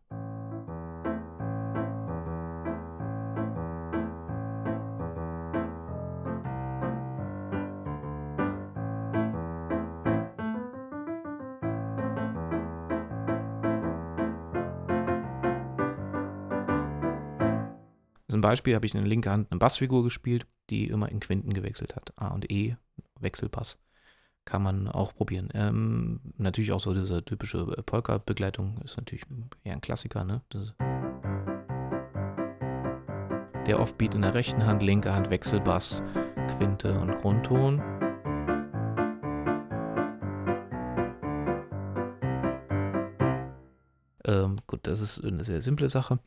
Zum 18.36 18.42
Beispiel 18.42 18.74
habe 18.74 18.84
ich 18.84 18.94
in 18.94 19.00
der 19.00 19.08
linken 19.08 19.30
Hand 19.30 19.50
eine 19.50 19.58
Bassfigur 19.58 20.04
gespielt, 20.04 20.46
die 20.68 20.88
immer 20.88 21.10
in 21.10 21.20
Quinten 21.20 21.54
gewechselt 21.54 21.96
hat. 21.96 22.12
A 22.16 22.28
und 22.28 22.52
E, 22.52 22.76
Wechselbass. 23.18 23.78
Kann 24.44 24.62
man 24.62 24.88
auch 24.88 25.14
probieren. 25.14 25.48
Ähm, 25.54 26.20
natürlich 26.36 26.72
auch 26.72 26.80
so 26.80 26.92
diese 26.92 27.24
typische 27.24 27.64
Polka-Begleitung 27.64 28.76
ist 28.84 28.98
natürlich 28.98 29.24
eher 29.64 29.72
ein 29.72 29.80
Klassiker, 29.80 30.24
ne? 30.24 30.42
Das 30.50 30.74
der 33.66 33.80
Offbeat 33.80 34.14
in 34.14 34.20
der 34.20 34.34
rechten 34.34 34.66
Hand, 34.66 34.82
linke 34.82 35.14
Hand 35.14 35.30
Wechselbass, 35.30 36.02
Quinte 36.58 37.00
und 37.00 37.14
Grundton. 37.14 37.80
Ähm, 44.26 44.56
gut, 44.66 44.80
das 44.82 45.00
ist 45.00 45.24
eine 45.24 45.42
sehr 45.42 45.62
simple 45.62 45.88
Sache. 45.88 46.18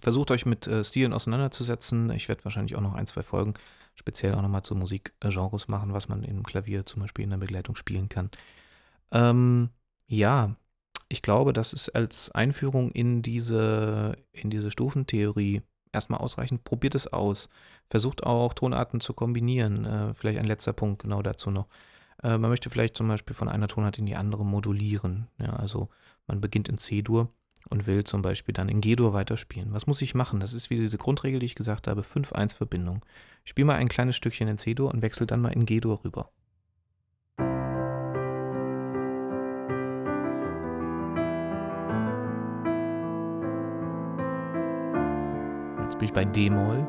Versucht 0.00 0.30
euch 0.30 0.46
mit 0.46 0.66
äh, 0.66 0.82
Stilen 0.84 1.12
auseinanderzusetzen. 1.12 2.10
Ich 2.10 2.28
werde 2.28 2.44
wahrscheinlich 2.44 2.76
auch 2.76 2.80
noch 2.80 2.94
ein, 2.94 3.06
zwei 3.06 3.22
Folgen 3.22 3.54
speziell 3.94 4.34
auch 4.34 4.42
nochmal 4.42 4.62
zu 4.62 4.74
Musikgenres 4.74 5.68
machen, 5.68 5.92
was 5.92 6.08
man 6.08 6.24
im 6.24 6.42
Klavier 6.42 6.86
zum 6.86 7.02
Beispiel 7.02 7.24
in 7.24 7.30
der 7.30 7.36
Begleitung 7.36 7.76
spielen 7.76 8.08
kann. 8.08 8.30
Ähm, 9.12 9.70
ja, 10.06 10.56
ich 11.08 11.22
glaube, 11.22 11.52
das 11.52 11.72
ist 11.72 11.90
als 11.90 12.30
Einführung 12.30 12.92
in 12.92 13.22
diese, 13.22 14.16
in 14.32 14.50
diese 14.50 14.70
Stufentheorie 14.70 15.62
erstmal 15.92 16.20
ausreichend. 16.20 16.64
Probiert 16.64 16.94
es 16.94 17.12
aus. 17.12 17.48
Versucht 17.90 18.22
auch 18.22 18.54
Tonarten 18.54 19.00
zu 19.00 19.12
kombinieren. 19.12 19.84
Äh, 19.84 20.14
vielleicht 20.14 20.38
ein 20.38 20.46
letzter 20.46 20.72
Punkt 20.72 21.02
genau 21.02 21.22
dazu 21.22 21.50
noch. 21.50 21.66
Äh, 22.22 22.38
man 22.38 22.50
möchte 22.50 22.70
vielleicht 22.70 22.96
zum 22.96 23.08
Beispiel 23.08 23.34
von 23.34 23.48
einer 23.48 23.68
Tonart 23.68 23.98
in 23.98 24.06
die 24.06 24.16
andere 24.16 24.44
modulieren. 24.44 25.28
Ja, 25.38 25.56
also 25.56 25.88
man 26.26 26.40
beginnt 26.40 26.68
in 26.68 26.78
C-Dur 26.78 27.28
und 27.68 27.86
will 27.86 28.04
zum 28.04 28.22
Beispiel 28.22 28.52
dann 28.52 28.68
in 28.68 28.80
G-Dur 28.80 29.12
weiterspielen. 29.12 29.72
Was 29.72 29.86
muss 29.86 30.02
ich 30.02 30.14
machen? 30.14 30.40
Das 30.40 30.54
ist 30.54 30.70
wie 30.70 30.78
diese 30.78 30.98
Grundregel, 30.98 31.40
die 31.40 31.46
ich 31.46 31.54
gesagt 31.54 31.86
habe, 31.86 32.02
5-1 32.02 32.54
Verbindung. 32.54 33.04
Ich 33.44 33.50
spiele 33.50 33.66
mal 33.66 33.76
ein 33.76 33.88
kleines 33.88 34.16
Stückchen 34.16 34.48
in 34.48 34.58
C-Dur 34.58 34.92
und 34.92 35.02
wechsle 35.02 35.26
dann 35.26 35.40
mal 35.40 35.52
in 35.52 35.66
G-Dur 35.66 36.04
rüber. 36.04 36.30
Jetzt 45.82 45.98
bin 45.98 46.06
ich 46.06 46.12
bei 46.12 46.24
D-Moll. 46.24 46.86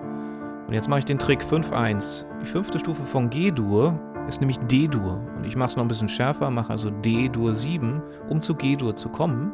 Und 0.67 0.73
jetzt 0.73 0.87
mache 0.87 0.99
ich 0.99 1.05
den 1.05 1.19
Trick 1.19 1.41
5-1. 1.41 2.25
Die 2.41 2.45
fünfte 2.45 2.79
Stufe 2.79 3.03
von 3.03 3.29
G-Dur 3.29 3.99
ist 4.27 4.39
nämlich 4.39 4.57
D-Dur. 4.59 5.19
Und 5.35 5.43
ich 5.43 5.55
mache 5.55 5.69
es 5.69 5.75
noch 5.75 5.83
ein 5.83 5.89
bisschen 5.89 6.07
schärfer, 6.07 6.49
mache 6.49 6.71
also 6.71 6.89
D-Dur 6.89 7.53
7, 7.53 8.01
um 8.29 8.41
zu 8.41 8.55
G-Dur 8.55 8.95
zu 8.95 9.09
kommen. 9.09 9.51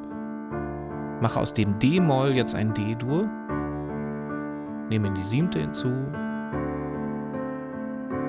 Mache 1.22 1.40
aus 1.40 1.54
dem 1.54 1.80
D-Moll 1.80 2.34
jetzt 2.34 2.54
ein 2.54 2.74
D-Dur. 2.74 3.28
Nehme 4.90 5.12
die 5.14 5.24
siebte 5.24 5.60
hinzu. 5.60 5.88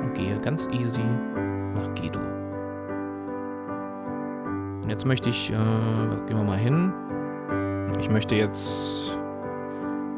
Und 0.03 0.15
gehe 0.15 0.41
ganz 0.41 0.67
easy 0.73 1.05
nach 1.75 1.95
G-Dur. 1.95 2.23
Jetzt 4.89 5.05
möchte 5.05 5.29
ich, 5.29 5.51
äh, 5.51 5.55
gehen 6.27 6.37
wir 6.39 6.45
mal 6.45 6.57
hin. 6.57 6.93
Ich 8.01 8.09
möchte 8.11 8.35
jetzt, 8.37 9.19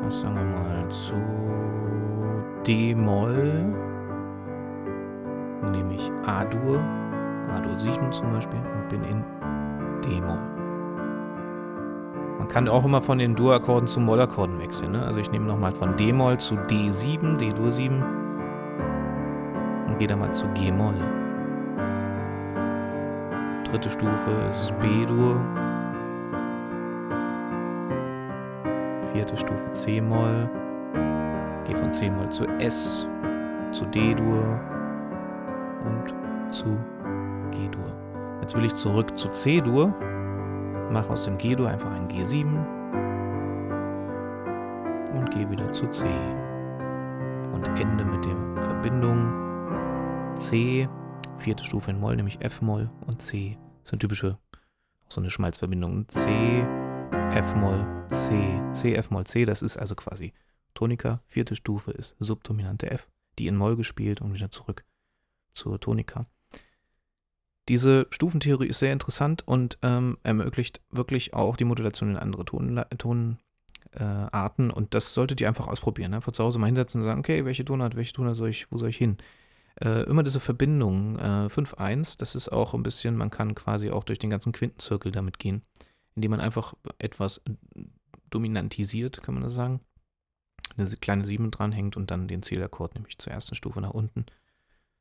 was 0.02 0.20
sagen 0.20 0.36
wir 0.36 0.44
mal, 0.44 0.88
zu 0.90 1.14
D-Moll. 2.64 3.64
Nehme 5.72 5.94
ich 5.94 6.10
A-Dur, 6.24 6.78
A-Dur 7.48 7.76
7 7.76 8.12
zum 8.12 8.30
Beispiel 8.30 8.60
und 8.60 8.88
bin 8.88 9.02
in 9.02 9.24
D-Moll 10.04 10.49
kann 12.48 12.68
auch 12.68 12.84
immer 12.84 13.02
von 13.02 13.18
den 13.18 13.34
Dur-Akkorden 13.34 13.86
zu 13.86 14.00
Moll-Akkorden 14.00 14.58
wechseln. 14.58 14.92
Ne? 14.92 15.04
Also 15.04 15.20
ich 15.20 15.30
nehme 15.30 15.46
nochmal 15.46 15.74
von 15.74 15.96
D-Moll 15.96 16.38
zu 16.38 16.54
D7, 16.54 17.36
D-Dur 17.36 17.70
7 17.70 18.02
und 19.86 19.98
gehe 19.98 20.08
dann 20.08 20.20
mal 20.20 20.32
zu 20.32 20.46
G-Moll. 20.54 20.94
Dritte 23.64 23.90
Stufe 23.90 24.30
ist 24.52 24.72
B-Dur. 24.80 25.40
Vierte 29.12 29.36
Stufe 29.36 29.70
C-Moll. 29.72 30.48
Gehe 31.66 31.76
von 31.76 31.92
C-Moll 31.92 32.30
zu 32.30 32.46
S, 32.58 33.06
zu 33.70 33.84
D-Dur 33.86 34.60
und 35.84 36.52
zu 36.52 36.78
G-Dur. 37.50 37.92
Jetzt 38.40 38.56
will 38.56 38.64
ich 38.64 38.74
zurück 38.74 39.16
zu 39.16 39.28
C-Dur 39.28 39.94
Mache 40.90 41.10
aus 41.10 41.24
dem 41.24 41.38
G-Dur 41.38 41.68
einfach 41.68 41.92
ein 41.92 42.08
G7 42.08 42.46
und 45.12 45.30
gehe 45.30 45.48
wieder 45.48 45.72
zu 45.72 45.88
C. 45.88 46.06
Und 47.52 47.66
ende 47.78 48.04
mit 48.04 48.24
der 48.24 48.62
Verbindung 48.62 49.40
C, 50.36 50.88
vierte 51.36 51.64
Stufe 51.64 51.90
in 51.90 52.00
Moll, 52.00 52.16
nämlich 52.16 52.40
F-Moll 52.40 52.90
und 53.06 53.22
C. 53.22 53.56
Das 53.84 53.92
eine 53.92 53.98
typische, 54.00 54.38
auch 55.06 55.10
so 55.10 55.20
eine 55.20 55.30
Schmalzverbindung. 55.30 56.08
C, 56.08 56.64
F-Moll, 57.32 57.86
C, 58.08 58.60
C, 58.72 58.94
F-Moll, 58.94 59.24
C, 59.24 59.44
das 59.44 59.62
ist 59.62 59.76
also 59.76 59.94
quasi 59.94 60.32
Tonika, 60.74 61.22
vierte 61.26 61.56
Stufe 61.56 61.92
ist 61.92 62.16
Subdominante 62.18 62.90
F, 62.90 63.10
die 63.38 63.46
in 63.46 63.56
Moll 63.56 63.76
gespielt 63.76 64.20
und 64.20 64.34
wieder 64.34 64.50
zurück 64.50 64.84
zur 65.52 65.78
Tonika. 65.78 66.26
Diese 67.70 68.08
Stufentheorie 68.10 68.66
ist 68.66 68.80
sehr 68.80 68.92
interessant 68.92 69.46
und 69.46 69.78
ähm, 69.82 70.18
ermöglicht 70.24 70.80
wirklich 70.90 71.34
auch 71.34 71.56
die 71.56 71.62
Modulation 71.62 72.10
in 72.10 72.16
andere 72.16 72.44
Tonarten. 72.44 73.38
Äh, 73.92 74.72
und 74.72 74.92
das 74.92 75.14
solltet 75.14 75.40
ihr 75.40 75.46
einfach 75.46 75.68
ausprobieren. 75.68 76.12
Einfach 76.12 76.32
zu 76.32 76.42
Hause 76.42 76.58
mal 76.58 76.66
hinsetzen 76.66 77.00
und 77.00 77.06
sagen, 77.06 77.20
okay, 77.20 77.44
welche 77.44 77.64
Tonart, 77.64 77.94
welche 77.94 78.12
Tonart 78.12 78.36
soll 78.36 78.48
ich, 78.48 78.72
wo 78.72 78.78
soll 78.78 78.88
ich 78.88 78.96
hin? 78.96 79.18
Äh, 79.80 80.02
immer 80.02 80.24
diese 80.24 80.40
Verbindung 80.40 81.16
äh, 81.20 81.46
5-1, 81.46 82.18
das 82.18 82.34
ist 82.34 82.48
auch 82.48 82.74
ein 82.74 82.82
bisschen, 82.82 83.14
man 83.14 83.30
kann 83.30 83.54
quasi 83.54 83.90
auch 83.90 84.02
durch 84.02 84.18
den 84.18 84.30
ganzen 84.30 84.50
Quintenzirkel 84.50 85.12
damit 85.12 85.38
gehen, 85.38 85.62
indem 86.16 86.32
man 86.32 86.40
einfach 86.40 86.74
etwas 86.98 87.40
dominantisiert, 88.30 89.22
kann 89.22 89.34
man 89.34 89.44
das 89.44 89.54
sagen. 89.54 89.78
Eine 90.76 90.88
kleine 90.96 91.24
7 91.24 91.52
dranhängt 91.52 91.96
und 91.96 92.10
dann 92.10 92.26
den 92.26 92.42
Zielakkord, 92.42 92.96
nämlich 92.96 93.18
zur 93.18 93.32
ersten 93.32 93.54
Stufe 93.54 93.80
nach 93.80 93.94
unten. 93.94 94.26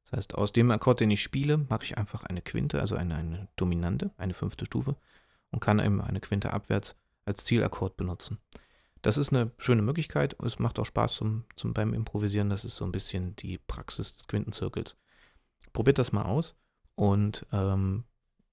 Das 0.10 0.18
heißt, 0.18 0.36
aus 0.36 0.52
dem 0.52 0.72
Akkord, 0.72 1.00
den 1.00 1.12
ich 1.12 1.22
spiele, 1.22 1.58
mache 1.58 1.84
ich 1.84 1.98
einfach 1.98 2.24
eine 2.24 2.42
Quinte, 2.42 2.80
also 2.80 2.96
eine, 2.96 3.16
eine 3.16 3.48
Dominante, 3.56 4.12
eine 4.18 4.34
fünfte 4.34 4.66
Stufe 4.66 4.96
und 5.52 5.60
kann 5.60 5.80
eben 5.80 6.02
eine 6.02 6.20
Quinte 6.20 6.52
abwärts 6.52 6.96
als 7.26 7.46
Zielakkord 7.46 7.96
benutzen. 7.96 8.40
Das 9.02 9.18
ist 9.18 9.32
eine 9.32 9.52
schöne 9.58 9.82
Möglichkeit 9.82 10.34
und 10.34 10.48
es 10.48 10.60
macht 10.60 10.80
auch 10.80 10.86
Spaß 10.86 11.16
zum, 11.16 11.46
zum 11.56 11.74
beim 11.74 11.94
Improvisieren. 11.94 12.50
Das 12.50 12.66
ist 12.66 12.76
so 12.76 12.86
ein 12.86 12.92
bisschen 12.92 13.36
die 13.36 13.58
Praxis 13.58 14.16
des 14.16 14.28
Quintenzirkels. 14.28 14.98
Probiert 15.74 16.00
das 16.00 16.12
mal 16.12 16.24
aus 16.24 16.56
und 16.96 17.46
ähm, 17.54 18.04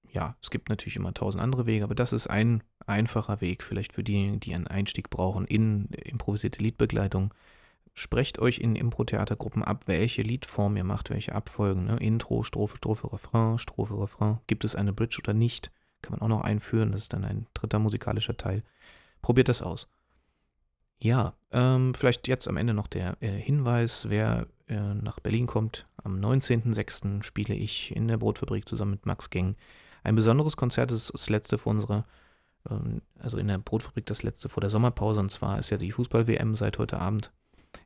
ja, 0.09 0.37
es 0.41 0.51
gibt 0.51 0.69
natürlich 0.69 0.95
immer 0.95 1.13
tausend 1.13 1.43
andere 1.43 1.65
Wege, 1.65 1.83
aber 1.83 1.95
das 1.95 2.13
ist 2.13 2.27
ein 2.27 2.63
einfacher 2.85 3.41
Weg 3.41 3.63
vielleicht 3.63 3.93
für 3.93 4.03
die, 4.03 4.39
die 4.39 4.53
einen 4.53 4.67
Einstieg 4.67 5.09
brauchen 5.09 5.45
in 5.45 5.85
improvisierte 5.87 6.63
Liedbegleitung. 6.63 7.33
Sprecht 7.97 8.37
euch 8.37 8.59
in 8.59 8.75
Impro-Theatergruppen 8.75 9.63
ab, 9.63 9.85
welche 9.87 10.21
Liedform 10.21 10.77
ihr 10.77 10.83
macht, 10.83 11.09
welche 11.09 11.33
Abfolgen. 11.33 11.85
Ne? 11.85 11.97
Intro, 11.97 12.43
Strophe, 12.43 12.77
Strophe, 12.77 13.11
Refrain, 13.11 13.57
Strophe, 13.57 13.99
Refrain. 13.99 14.37
Gibt 14.45 14.65
es 14.65 14.75
eine 14.75 14.93
Bridge 14.93 15.17
oder 15.23 15.33
nicht? 15.33 15.71
Kann 16.03 16.11
man 16.11 16.21
auch 16.21 16.27
noch 16.27 16.43
einführen. 16.43 16.91
Das 16.91 17.01
ist 17.01 17.13
dann 17.13 17.25
ein 17.25 17.47
dritter 17.55 17.79
musikalischer 17.79 18.37
Teil. 18.37 18.63
Probiert 19.23 19.49
das 19.49 19.63
aus. 19.63 19.87
Ja, 20.99 21.33
ähm, 21.51 21.95
vielleicht 21.95 22.27
jetzt 22.27 22.47
am 22.47 22.57
Ende 22.57 22.75
noch 22.75 22.85
der 22.85 23.17
äh, 23.19 23.29
Hinweis, 23.29 24.07
wer 24.07 24.45
äh, 24.67 24.93
nach 24.93 25.19
Berlin 25.19 25.47
kommt. 25.47 25.87
Am 26.03 26.19
19.06. 26.19 27.23
spiele 27.23 27.55
ich 27.55 27.95
in 27.95 28.07
der 28.07 28.17
Brotfabrik 28.17 28.69
zusammen 28.69 28.91
mit 28.91 29.07
Max 29.07 29.31
Geng 29.31 29.55
ein 30.03 30.15
besonderes 30.15 30.55
Konzert. 30.55 30.91
Das 30.91 31.05
ist 31.05 31.13
das 31.15 31.29
letzte 31.29 31.57
vor 31.57 31.71
unserer, 31.71 32.05
ähm, 32.69 33.01
also 33.17 33.39
in 33.39 33.47
der 33.47 33.57
Brotfabrik 33.57 34.05
das 34.05 34.21
letzte 34.21 34.49
vor 34.49 34.61
der 34.61 34.69
Sommerpause. 34.69 35.19
Und 35.19 35.31
zwar 35.31 35.57
ist 35.57 35.71
ja 35.71 35.77
die 35.77 35.91
Fußball-WM 35.91 36.53
seit 36.53 36.77
heute 36.77 36.99
Abend 36.99 37.31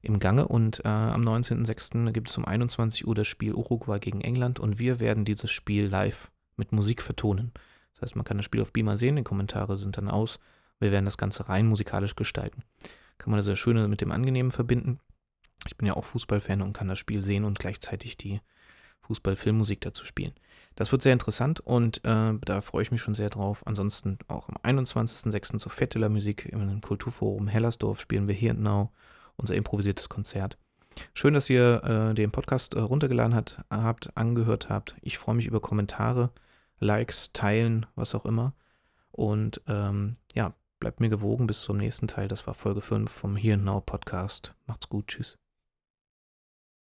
im 0.02 0.20
Gange. 0.20 0.48
Und 0.48 0.84
äh, 0.86 0.88
am 0.88 1.22
19.06. 1.22 2.12
gibt 2.12 2.30
es 2.30 2.38
um 2.38 2.46
21 2.46 3.08
Uhr 3.08 3.16
das 3.16 3.28
Spiel 3.28 3.54
Uruguay 3.54 4.00
gegen 4.00 4.22
England. 4.22 4.60
Und 4.60 4.80
wir 4.80 5.00
werden 5.00 5.26
dieses 5.26 5.52
Spiel 5.52 5.88
live 5.88 6.32
mit 6.56 6.72
Musik 6.72 7.02
vertonen. 7.02 7.52
Das 7.94 8.04
heißt, 8.04 8.16
man 8.16 8.26
kann 8.26 8.38
das 8.38 8.46
Spiel 8.46 8.62
auf 8.62 8.74
Beamer 8.74 8.98
sehen, 8.98 9.16
die 9.16 9.24
Kommentare 9.24 9.78
sind 9.78 9.98
dann 9.98 10.10
aus. 10.10 10.40
Wir 10.80 10.92
werden 10.92 11.06
das 11.06 11.18
Ganze 11.18 11.48
rein 11.50 11.68
musikalisch 11.68 12.16
gestalten 12.16 12.64
kann 13.22 13.30
man 13.30 13.38
das 13.38 13.46
sehr 13.46 13.56
schön 13.56 13.88
mit 13.88 14.02
dem 14.02 14.12
Angenehmen 14.12 14.52
verbinden. 14.52 15.00
Ich 15.68 15.78
bin 15.78 15.88
ja 15.88 15.94
auch 15.94 16.06
Fußballfan 16.06 16.64
und 16.64 16.74
kann 16.74 16.88
das 16.88 16.98
Spiel 16.98 17.22
sehen 17.22 17.44
und 17.46 17.60
gleichzeitig 17.60 18.18
die 18.18 18.42
Fußball-Filmmusik 19.02 19.80
dazu 19.80 20.06
spielen. 20.06 20.34
Das 20.76 20.92
wird 20.92 21.04
sehr 21.04 21.14
interessant 21.14 21.60
und 21.60 22.04
äh, 22.04 22.34
da 22.44 22.62
freue 22.62 22.82
ich 22.82 22.92
mich 22.92 23.02
schon 23.02 23.14
sehr 23.14 23.30
drauf. 23.30 23.62
Ansonsten 23.68 24.18
auch 24.28 24.50
am 24.50 24.56
21.06. 24.64 25.60
zur 25.60 25.72
Fetteler 25.72 26.10
Musik 26.10 26.48
im 26.52 26.82
Kulturforum 26.82 27.48
Hellersdorf 27.48 28.02
spielen 28.02 28.28
wir 28.28 28.34
hier 28.34 28.52
und 28.52 28.64
now 28.64 28.92
unser 29.38 29.56
improvisiertes 29.56 30.10
Konzert. 30.10 30.58
Schön, 31.14 31.34
dass 31.34 31.50
ihr 31.50 31.84
äh, 31.84 32.14
den 32.14 32.32
Podcast 32.32 32.74
äh, 32.74 32.80
runtergeladen 32.80 33.34
hat, 33.34 33.64
habt, 33.70 34.16
angehört 34.18 34.70
habt. 34.70 34.96
Ich 35.02 35.18
freue 35.18 35.36
mich 35.36 35.46
über 35.46 35.60
Kommentare, 35.60 36.32
Likes, 36.80 37.32
Teilen, 37.34 37.86
was 37.96 38.14
auch 38.16 38.26
immer. 38.26 38.54
Und 39.12 39.62
ähm, 39.68 40.18
ja, 40.34 40.54
Bleibt 40.82 41.00
mir 41.00 41.10
gewogen 41.10 41.46
bis 41.46 41.62
zum 41.62 41.78
nächsten 41.78 42.08
Teil. 42.08 42.28
Das 42.28 42.48
war 42.48 42.56
Folge 42.56 42.82
5 42.82 43.10
vom 43.10 43.36
Here 43.36 43.56
Now 43.56 43.82
Podcast. 43.82 44.56
Macht's 44.66 44.90
gut. 44.90 45.10
Tschüss. 45.10 45.41